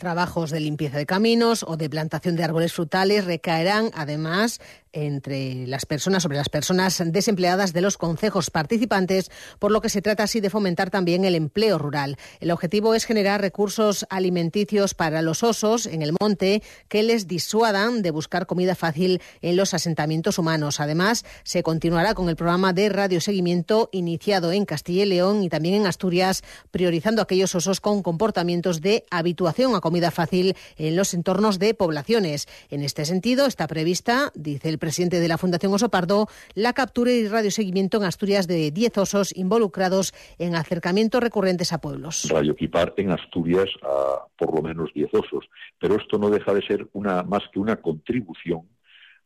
Trabajos 0.02 0.50
de 0.50 0.58
limpieza 0.58 0.98
de 0.98 1.06
caminos 1.06 1.64
o 1.66 1.76
de 1.76 1.88
plantación 1.88 2.34
de 2.34 2.42
árboles 2.42 2.72
frutales 2.72 3.24
recaerán 3.24 3.90
además 3.94 4.60
entre 4.94 5.66
las 5.66 5.86
personas, 5.86 6.22
sobre 6.22 6.36
las 6.36 6.50
personas 6.50 7.02
desempleadas 7.06 7.72
de 7.72 7.80
los 7.80 7.96
concejos 7.96 8.50
participantes, 8.50 9.30
por 9.58 9.70
lo 9.70 9.80
que 9.80 9.88
se 9.88 10.02
trata 10.02 10.24
así 10.24 10.40
de 10.40 10.50
fomentar 10.50 10.90
también 10.90 11.24
el 11.24 11.34
empleo 11.34 11.78
rural. 11.78 12.18
El 12.40 12.50
objetivo 12.50 12.94
es 12.94 13.06
generar 13.06 13.40
recursos 13.40 14.04
alimenticios 14.10 14.92
para 14.92 15.22
los 15.22 15.42
osos 15.42 15.86
en 15.86 16.02
el 16.02 16.14
monte 16.20 16.62
que 16.88 17.02
les 17.02 17.26
disuadan 17.26 18.02
de 18.02 18.10
buscar 18.10 18.46
comida 18.46 18.74
fácil 18.74 19.22
en 19.40 19.56
los 19.56 19.72
asentamientos 19.72 20.38
humanos. 20.38 20.78
Además, 20.78 21.24
se 21.42 21.62
continuará 21.62 22.12
con 22.12 22.28
el 22.28 22.36
programa 22.36 22.74
de 22.74 22.90
radioseguimiento 22.90 23.88
iniciado 23.92 24.52
en 24.52 24.66
Castilla 24.66 25.04
y 25.04 25.06
León 25.06 25.42
y 25.42 25.48
también 25.48 25.76
en 25.76 25.86
Asturias, 25.86 26.42
priorizando 26.70 27.22
aquellos 27.22 27.54
osos 27.54 27.61
con 27.80 28.02
comportamientos 28.02 28.80
de 28.80 29.04
habituación 29.10 29.74
a 29.74 29.80
comida 29.80 30.10
fácil 30.10 30.54
en 30.76 30.96
los 30.96 31.14
entornos 31.14 31.58
de 31.58 31.74
poblaciones. 31.74 32.48
En 32.70 32.82
este 32.82 33.04
sentido, 33.04 33.46
está 33.46 33.66
prevista, 33.66 34.32
dice 34.34 34.68
el 34.68 34.78
presidente 34.78 35.20
de 35.20 35.28
la 35.28 35.38
Fundación 35.38 35.72
Oso 35.72 35.88
Pardo, 35.88 36.28
la 36.54 36.72
captura 36.72 37.12
y 37.12 37.28
radioseguimiento 37.28 37.98
en 37.98 38.04
Asturias 38.04 38.46
de 38.46 38.70
10 38.70 38.98
osos 38.98 39.36
involucrados 39.36 40.12
en 40.38 40.54
acercamientos 40.54 41.22
recurrentes 41.22 41.72
a 41.72 41.80
pueblos. 41.80 42.28
Radioequipar 42.28 42.94
en 42.96 43.12
Asturias 43.12 43.68
a 43.82 44.26
por 44.36 44.54
lo 44.54 44.62
menos 44.62 44.90
10 44.94 45.14
osos, 45.14 45.48
pero 45.78 45.96
esto 45.96 46.18
no 46.18 46.30
deja 46.30 46.52
de 46.52 46.62
ser 46.62 46.88
una 46.92 47.22
más 47.22 47.42
que 47.52 47.60
una 47.60 47.76
contribución 47.76 48.62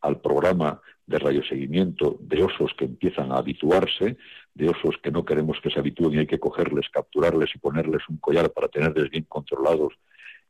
al 0.07 0.21
programa 0.21 0.81
de 1.07 1.19
radioseguimiento 1.19 2.16
de 2.21 2.42
osos 2.42 2.73
que 2.77 2.85
empiezan 2.85 3.33
a 3.33 3.38
habituarse 3.38 4.16
de 4.55 4.69
osos 4.69 4.97
que 5.03 5.11
no 5.11 5.25
queremos 5.25 5.61
que 5.62 5.71
se 5.71 5.79
habitúen 5.79 6.14
y 6.14 6.19
hay 6.19 6.27
que 6.27 6.40
cogerles, 6.40 6.88
capturarles 6.90 7.51
y 7.55 7.59
ponerles 7.59 8.03
un 8.09 8.16
collar 8.16 8.51
para 8.51 8.69
tenerles 8.69 9.11
bien 9.11 9.25
controlados 9.25 9.92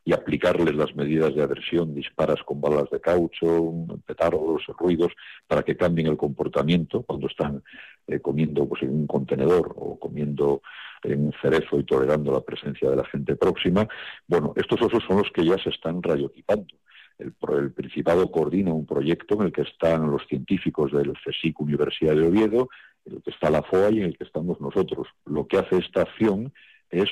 y 0.04 0.12
aplicarles 0.12 0.76
las 0.76 0.94
medidas 0.94 1.34
de 1.34 1.42
aversión, 1.42 1.92
disparas 1.92 2.40
con 2.44 2.60
balas 2.60 2.88
de 2.90 3.00
caucho, 3.00 3.72
petardos, 4.06 4.64
ruidos, 4.78 5.12
para 5.48 5.64
que 5.64 5.76
cambien 5.76 6.06
el 6.06 6.16
comportamiento 6.16 7.02
cuando 7.02 7.26
están 7.26 7.64
eh, 8.06 8.20
comiendo 8.20 8.68
pues, 8.68 8.84
en 8.84 8.90
un 8.90 9.06
contenedor 9.08 9.74
o 9.76 9.98
comiendo 9.98 10.62
en 11.02 11.26
un 11.26 11.32
cerezo 11.42 11.80
y 11.80 11.84
tolerando 11.84 12.30
la 12.30 12.40
presencia 12.40 12.88
de 12.88 12.96
la 12.96 13.04
gente 13.04 13.34
próxima. 13.34 13.88
Bueno, 14.28 14.52
estos 14.54 14.80
osos 14.80 15.02
son 15.08 15.18
los 15.18 15.30
que 15.32 15.44
ya 15.44 15.58
se 15.58 15.70
están 15.70 16.00
radioequipando. 16.00 16.72
El, 17.18 17.34
el, 17.56 17.72
Principado 17.72 18.30
coordina 18.30 18.72
un 18.72 18.86
proyecto 18.86 19.36
en 19.36 19.42
el 19.42 19.52
que 19.52 19.62
están 19.62 20.10
los 20.10 20.26
científicos 20.26 20.92
del 20.92 21.12
CSIC 21.12 21.60
Universidad 21.60 22.14
de 22.14 22.26
Oviedo, 22.26 22.68
en 23.04 23.16
el 23.16 23.22
que 23.22 23.30
está 23.30 23.50
la 23.50 23.62
FOA 23.62 23.90
y 23.90 23.98
en 23.98 24.04
el 24.06 24.18
que 24.18 24.24
estamos 24.24 24.60
nosotros. 24.60 25.08
Lo 25.24 25.46
que 25.46 25.58
hace 25.58 25.78
esta 25.78 26.02
acción 26.02 26.52
es 26.90 27.08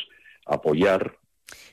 apoyar 0.47 1.17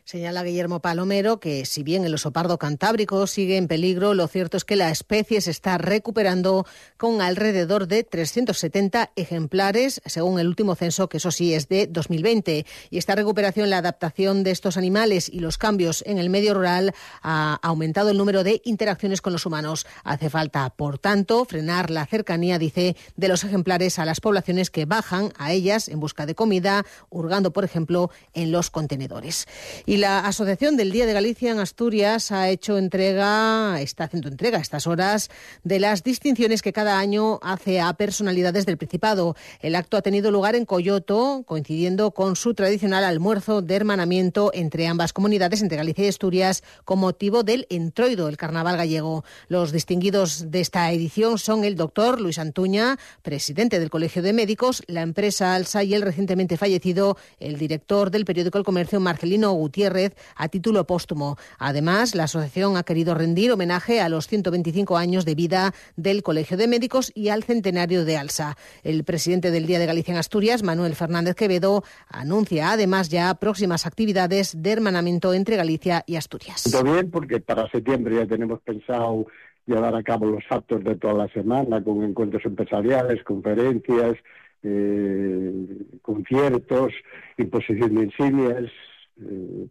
Señala 0.04 0.44
Guillermo 0.44 0.82
Palomero 0.82 1.40
que 1.40 1.66
si 1.66 1.84
bien 1.84 2.04
el 2.04 2.14
oso 2.14 2.32
pardo 2.32 2.58
cantábrico 2.58 3.28
sigue 3.28 3.56
en 3.56 3.70
peligro, 3.70 4.14
lo 4.14 4.28
cierto 4.28 4.58
es 4.58 4.66
que 4.66 4.76
la 4.76 4.90
especie 4.90 5.40
se 5.40 5.52
está 5.52 5.78
recuperando 5.78 6.66
con 6.98 7.22
alrededor 7.22 7.88
de 7.88 8.04
370 8.04 9.12
ejemplares, 9.16 10.02
según 10.06 10.40
el 10.40 10.48
último 10.48 10.76
censo, 10.76 11.08
que 11.08 11.16
eso 11.16 11.32
sí 11.32 11.54
es 11.54 11.70
de 11.70 11.88
2020. 11.88 12.66
Y 12.90 12.98
esta 12.98 13.16
recuperación, 13.16 13.70
la 13.70 13.78
adaptación 13.78 14.44
de 14.44 14.52
estos 14.52 14.76
animales 14.76 15.30
y 15.30 15.40
los 15.40 15.58
cambios 15.58 16.04
en 16.06 16.18
el 16.18 16.30
medio 16.30 16.56
rural 16.56 16.94
ha 17.22 17.58
aumentado 17.62 18.10
el 18.10 18.18
número 18.18 18.44
de 18.44 18.62
interacciones 18.66 19.22
con 19.22 19.32
los 19.32 19.46
humanos. 19.46 19.86
Hace 20.04 20.30
falta, 20.30 20.70
por 20.72 21.00
tanto, 21.00 21.46
frenar 21.46 21.90
la 21.90 22.06
cercanía, 22.06 22.60
dice, 22.60 22.98
de 23.16 23.28
los 23.30 23.46
ejemplares 23.46 23.98
a 23.98 24.04
las 24.04 24.20
poblaciones 24.20 24.72
que 24.72 24.86
bajan 24.86 25.32
a 25.38 25.54
ellas 25.54 25.88
en 25.88 26.02
busca 26.02 26.26
de 26.26 26.36
comida, 26.36 26.86
hurgando, 27.10 27.54
por 27.54 27.64
ejemplo, 27.64 28.12
en 28.34 28.52
los 28.52 28.70
contenedores. 28.70 29.48
Y 29.86 29.98
la 29.98 30.20
Asociación 30.20 30.78
del 30.78 30.92
Día 30.92 31.06
de 31.06 31.14
Galicia 31.14 31.52
en 31.52 31.60
Asturias 31.60 32.32
ha 32.32 32.50
hecho 32.50 32.78
entrega, 32.78 33.80
está 33.82 34.06
haciendo 34.06 34.30
entrega 34.30 34.58
a 34.58 34.62
estas 34.62 34.88
horas 34.88 35.30
de 35.64 35.80
las 35.80 36.04
distinciones 36.04 36.62
que 36.62 36.74
cada 36.74 37.00
año 37.00 37.40
hace 37.42 37.82
a 37.82 37.94
personalidades 37.94 38.66
del 38.66 38.78
Principado. 38.78 39.36
El 39.60 39.76
acto 39.76 39.98
ha 39.98 40.02
tenido 40.02 40.32
lugar 40.32 40.56
en 40.56 40.66
Coyoto, 40.66 41.44
coincidiendo 41.46 42.12
con 42.12 42.36
su 42.36 42.54
tradicional 42.54 43.04
almuerzo 43.04 43.62
de 43.62 43.76
hermanamiento 43.76 44.52
entre 44.54 44.88
ambas 44.88 45.14
comunidades, 45.14 45.62
entre 45.62 45.78
Galicia 45.78 46.06
y 46.06 46.10
Asturias, 46.10 46.64
con 46.86 47.00
motivo 47.00 47.44
del 47.44 47.68
entroido, 47.70 48.28
el 48.28 48.38
carnaval 48.38 48.78
gallego. 48.78 49.24
Los 49.48 49.72
distinguidos 49.72 50.52
de 50.52 50.62
esta 50.62 50.92
edición 50.92 51.38
son 51.38 51.64
el 51.64 51.76
doctor 51.76 52.20
Luis 52.20 52.40
Antuña, 52.40 52.98
presidente 53.22 53.80
del 53.80 53.90
Colegio 53.90 54.22
de 54.22 54.34
Médicos, 54.34 54.84
la 54.88 55.02
empresa 55.02 55.54
Alsa 55.56 55.84
y 55.84 55.94
el 55.94 56.02
recientemente 56.02 56.58
fallecido, 56.58 57.18
el 57.40 57.58
director 57.58 58.12
del 58.12 58.26
periódico 58.26 58.58
El 58.58 58.64
Comercio, 58.64 59.00
Marcelino 59.00 59.51
Gutiérrez 59.54 60.16
a 60.36 60.48
título 60.50 60.86
póstumo. 60.86 61.38
Además, 61.60 62.16
la 62.16 62.24
asociación 62.24 62.78
ha 62.78 62.84
querido 62.84 63.16
rendir 63.16 63.52
homenaje 63.52 64.02
a 64.02 64.10
los 64.10 64.28
125 64.28 64.98
años 64.98 65.26
de 65.26 65.36
vida 65.36 65.74
del 65.96 66.24
Colegio 66.24 66.58
de 66.58 66.68
Médicos 66.68 67.12
y 67.16 67.30
al 67.30 67.44
centenario 67.44 68.06
de 68.06 68.18
Alsa. 68.18 68.58
El 68.84 69.04
presidente 69.04 69.52
del 69.52 69.66
Día 69.66 69.80
de 69.80 69.86
Galicia 69.86 70.14
en 70.14 70.18
Asturias, 70.18 70.64
Manuel 70.64 70.96
Fernández 70.96 71.36
Quevedo, 71.36 71.84
anuncia 72.10 72.72
además 72.72 73.10
ya 73.10 73.34
próximas 73.36 73.86
actividades 73.86 74.62
de 74.62 74.72
hermanamiento 74.72 75.34
entre 75.34 75.56
Galicia 75.56 76.04
y 76.06 76.16
Asturias. 76.16 76.64
Todo 76.72 76.84
bien, 76.84 77.10
porque 77.12 77.40
para 77.40 77.70
septiembre 77.70 78.16
ya 78.16 78.26
tenemos 78.26 78.62
pensado 78.62 79.26
llevar 79.66 79.96
a 79.96 80.04
cabo 80.04 80.26
los 80.26 80.44
actos 80.50 80.84
de 80.84 80.96
toda 80.96 81.14
la 81.14 81.28
semana 81.30 81.84
con 81.84 82.04
encuentros 82.04 82.44
empresariales, 82.46 83.24
conferencias, 83.24 84.18
eh, 84.64 85.68
conciertos, 86.02 86.94
imposición 87.38 87.96
de 87.96 88.04
insignias, 88.04 88.72
eh, 89.20 89.68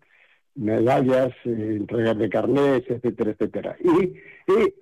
medallas, 0.55 1.33
eh, 1.45 1.77
entregas 1.77 2.19
de 2.19 2.29
carnets, 2.29 2.91
etcétera, 2.91 3.31
etcétera. 3.33 3.77
Y, 3.81 4.15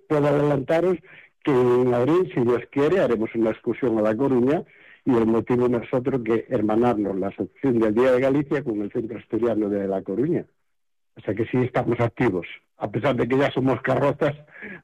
puedo 0.09 0.27
adelantaros 0.27 0.99
que 1.45 1.53
en 1.53 1.95
abril, 1.95 2.31
si 2.35 2.41
Dios 2.41 2.63
quiere, 2.71 3.01
haremos 3.01 3.35
una 3.35 3.51
excursión 3.51 3.99
a 3.99 4.03
La 4.03 4.17
Coruña 4.17 4.65
y 5.05 5.17
el 5.17 5.27
motivo 5.27 5.69
no 5.69 5.79
es 5.79 5.93
otro 5.93 6.23
que 6.23 6.47
hermanarnos 6.49 7.19
la 7.19 7.29
asociación 7.29 7.79
del 7.79 7.95
Día 7.95 8.13
de 8.13 8.21
Galicia 8.21 8.63
con 8.63 8.83
el 8.83 8.93
Centro 8.93 9.19
Asturiano 9.19 9.69
de 9.69 9.87
La 9.87 10.03
Coruña. 10.03 10.45
O 11.17 11.21
sea 11.21 11.35
que 11.35 11.47
sí 11.47 11.59
estamos 11.59 11.99
activos. 12.01 12.47
A 12.77 12.91
pesar 12.91 13.17
de 13.17 13.27
que 13.27 13.37
ya 13.37 13.51
somos 13.51 13.81
carrozas, 13.83 14.37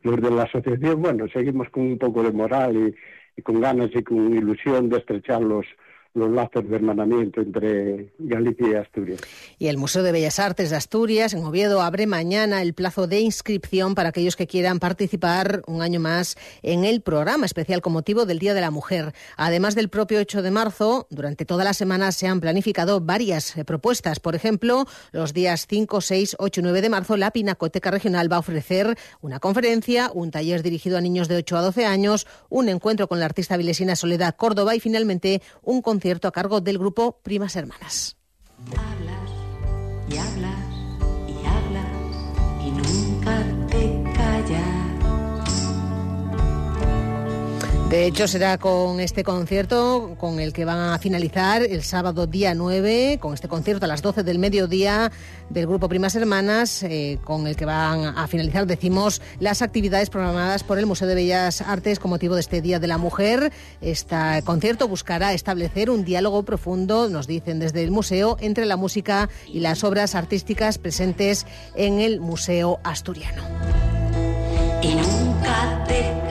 los 0.02 0.20
de 0.20 0.30
la 0.30 0.42
asociación, 0.42 1.00
bueno, 1.00 1.26
seguimos 1.28 1.68
con 1.70 1.84
un 1.84 1.98
poco 1.98 2.22
de 2.22 2.32
moral 2.32 2.76
y, 2.76 2.94
y 3.36 3.42
con 3.42 3.60
ganas 3.60 3.90
y 3.94 4.02
con 4.02 4.34
ilusión 4.34 4.88
de 4.88 4.98
estrechar 4.98 5.42
los, 5.42 5.66
los 6.14 6.30
lazos 6.30 6.68
de 6.68 6.76
hermanamiento 6.76 7.40
entre 7.40 8.12
Galicia 8.18 8.68
y 8.68 8.74
Asturias. 8.74 9.20
Y 9.58 9.66
el 9.66 9.76
Museo 9.76 10.04
de 10.04 10.12
Bellas 10.12 10.38
Artes 10.38 10.70
de 10.70 10.76
Asturias, 10.76 11.34
en 11.34 11.44
Oviedo, 11.44 11.82
abre 11.82 12.06
mañana 12.06 12.62
el 12.62 12.72
plazo 12.72 13.08
de 13.08 13.18
inscripción 13.20 13.96
para 13.96 14.10
aquellos 14.10 14.36
que 14.36 14.46
quieran 14.46 14.78
participar 14.78 15.62
un 15.66 15.82
año 15.82 15.98
más 15.98 16.36
en 16.62 16.84
el 16.84 17.00
programa 17.00 17.46
especial 17.46 17.82
con 17.82 17.92
motivo 17.92 18.26
del 18.26 18.38
Día 18.38 18.54
de 18.54 18.60
la 18.60 18.70
Mujer. 18.70 19.12
Además 19.36 19.74
del 19.74 19.88
propio 19.88 20.20
8 20.20 20.42
de 20.42 20.52
marzo, 20.52 21.08
durante 21.10 21.44
toda 21.44 21.64
la 21.64 21.74
semana 21.74 22.12
se 22.12 22.28
han 22.28 22.40
planificado 22.40 23.00
varias 23.00 23.56
eh, 23.56 23.64
propuestas. 23.64 24.20
Por 24.20 24.36
ejemplo, 24.36 24.86
los 25.10 25.34
días 25.34 25.66
5, 25.68 26.00
6, 26.00 26.36
8 26.38 26.60
y 26.60 26.62
9 26.62 26.80
de 26.80 26.90
marzo, 26.90 27.16
la 27.16 27.32
Pinacoteca 27.32 27.90
Regional 27.90 28.30
va 28.30 28.36
a 28.36 28.40
ofrecer 28.40 28.96
una 29.20 29.40
conferencia, 29.40 30.12
un 30.14 30.30
taller 30.30 30.62
dirigido 30.62 30.96
a 30.96 31.00
niños 31.00 31.26
de 31.26 31.36
8 31.38 31.56
a 31.56 31.62
12 31.62 31.86
años, 31.86 32.28
un 32.50 32.68
encuentro 32.68 33.08
con 33.08 33.18
la 33.18 33.26
artista 33.26 33.56
vilesina 33.56 33.96
Soledad 33.96 34.36
Córdoba 34.36 34.76
y 34.76 34.80
finalmente 34.80 35.42
un 35.62 35.82
concierto 35.82 36.03
concierto 36.04 36.28
a 36.28 36.32
cargo 36.32 36.60
del 36.60 36.76
grupo 36.76 37.22
Primas 37.22 37.56
Hermanas. 37.56 38.18
Hablas 38.76 39.30
y 40.06 40.18
hablas 40.18 40.74
y 41.26 41.46
hablas 41.46 42.62
y 42.62 42.70
nunca 42.72 43.53
De 47.94 48.06
hecho, 48.06 48.26
será 48.26 48.58
con 48.58 48.98
este 48.98 49.22
concierto 49.22 50.16
con 50.18 50.40
el 50.40 50.52
que 50.52 50.64
van 50.64 50.92
a 50.92 50.98
finalizar 50.98 51.62
el 51.62 51.84
sábado 51.84 52.26
día 52.26 52.52
9, 52.52 53.18
con 53.20 53.34
este 53.34 53.46
concierto 53.46 53.84
a 53.84 53.88
las 53.88 54.02
12 54.02 54.24
del 54.24 54.40
mediodía 54.40 55.12
del 55.48 55.68
grupo 55.68 55.88
Primas 55.88 56.16
Hermanas, 56.16 56.82
eh, 56.82 57.20
con 57.22 57.46
el 57.46 57.54
que 57.54 57.66
van 57.66 58.18
a 58.18 58.26
finalizar, 58.26 58.66
decimos, 58.66 59.22
las 59.38 59.62
actividades 59.62 60.10
programadas 60.10 60.64
por 60.64 60.80
el 60.80 60.86
Museo 60.86 61.06
de 61.06 61.14
Bellas 61.14 61.60
Artes 61.60 62.00
con 62.00 62.10
motivo 62.10 62.34
de 62.34 62.40
este 62.40 62.60
Día 62.60 62.80
de 62.80 62.88
la 62.88 62.98
Mujer. 62.98 63.52
Este 63.80 64.42
concierto 64.44 64.88
buscará 64.88 65.32
establecer 65.32 65.88
un 65.88 66.04
diálogo 66.04 66.42
profundo, 66.42 67.08
nos 67.08 67.28
dicen 67.28 67.60
desde 67.60 67.84
el 67.84 67.92
museo, 67.92 68.38
entre 68.40 68.66
la 68.66 68.76
música 68.76 69.28
y 69.46 69.60
las 69.60 69.84
obras 69.84 70.16
artísticas 70.16 70.78
presentes 70.78 71.46
en 71.76 72.00
el 72.00 72.18
Museo 72.18 72.80
Asturiano. 72.82 73.44
Y 74.82 74.96
nunca 74.96 75.84
te 75.86 76.23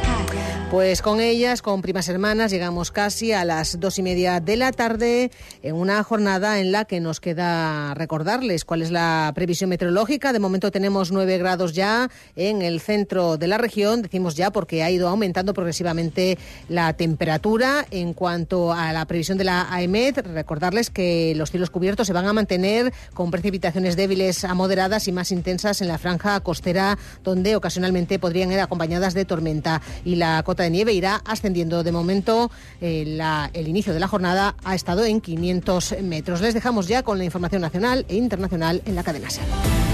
pues 0.73 1.03
con 1.03 1.21
ellas, 1.21 1.61
con 1.61 1.83
primas 1.83 2.09
hermanas, 2.09 2.49
llegamos 2.49 2.89
casi 2.89 3.31
a 3.31 3.45
las 3.45 3.79
dos 3.79 3.99
y 3.99 4.01
media 4.01 4.39
de 4.39 4.57
la 4.57 4.71
tarde 4.71 5.29
en 5.61 5.75
una 5.75 6.03
jornada 6.03 6.59
en 6.59 6.71
la 6.71 6.85
que 6.85 6.99
nos 6.99 7.19
queda 7.19 7.93
recordarles 7.93 8.65
cuál 8.65 8.81
es 8.81 8.89
la 8.89 9.31
previsión 9.35 9.69
meteorológica. 9.69 10.33
De 10.33 10.39
momento 10.39 10.71
tenemos 10.71 11.11
nueve 11.11 11.37
grados 11.37 11.73
ya 11.73 12.09
en 12.35 12.63
el 12.63 12.81
centro 12.81 13.37
de 13.37 13.45
la 13.45 13.59
región. 13.59 14.01
Decimos 14.01 14.33
ya 14.33 14.49
porque 14.49 14.81
ha 14.81 14.89
ido 14.89 15.09
aumentando 15.09 15.53
progresivamente 15.53 16.39
la 16.69 16.93
temperatura. 16.93 17.85
En 17.91 18.15
cuanto 18.15 18.73
a 18.73 18.93
la 18.93 19.05
previsión 19.05 19.37
de 19.37 19.43
la 19.43 19.71
AEMED, 19.71 20.25
recordarles 20.33 20.89
que 20.89 21.35
los 21.35 21.51
cielos 21.51 21.69
cubiertos 21.69 22.07
se 22.07 22.13
van 22.13 22.25
a 22.25 22.33
mantener 22.33 22.91
con 23.13 23.29
precipitaciones 23.29 23.95
débiles 23.95 24.43
a 24.43 24.55
moderadas 24.55 25.07
y 25.07 25.11
más 25.11 25.31
intensas 25.31 25.83
en 25.83 25.87
la 25.87 25.99
franja 25.99 26.39
costera, 26.39 26.97
donde 27.23 27.55
ocasionalmente 27.55 28.17
podrían 28.17 28.51
ir 28.51 28.59
acompañadas 28.59 29.13
de 29.13 29.25
tormenta. 29.25 29.79
Y 30.03 30.15
la 30.15 30.41
cota 30.41 30.62
de 30.63 30.69
nieve 30.69 30.93
irá 30.93 31.21
ascendiendo. 31.25 31.83
De 31.83 31.91
momento, 31.91 32.51
eh, 32.81 33.19
el 33.53 33.67
inicio 33.67 33.93
de 33.93 33.99
la 33.99 34.07
jornada 34.07 34.55
ha 34.63 34.75
estado 34.75 35.05
en 35.05 35.21
500 35.21 35.95
metros. 36.01 36.41
Les 36.41 36.53
dejamos 36.53 36.87
ya 36.87 37.03
con 37.03 37.17
la 37.17 37.23
información 37.23 37.61
nacional 37.61 38.05
e 38.09 38.15
internacional 38.15 38.81
en 38.85 38.95
la 38.95 39.03
cadena 39.03 39.29
SER. 39.29 39.92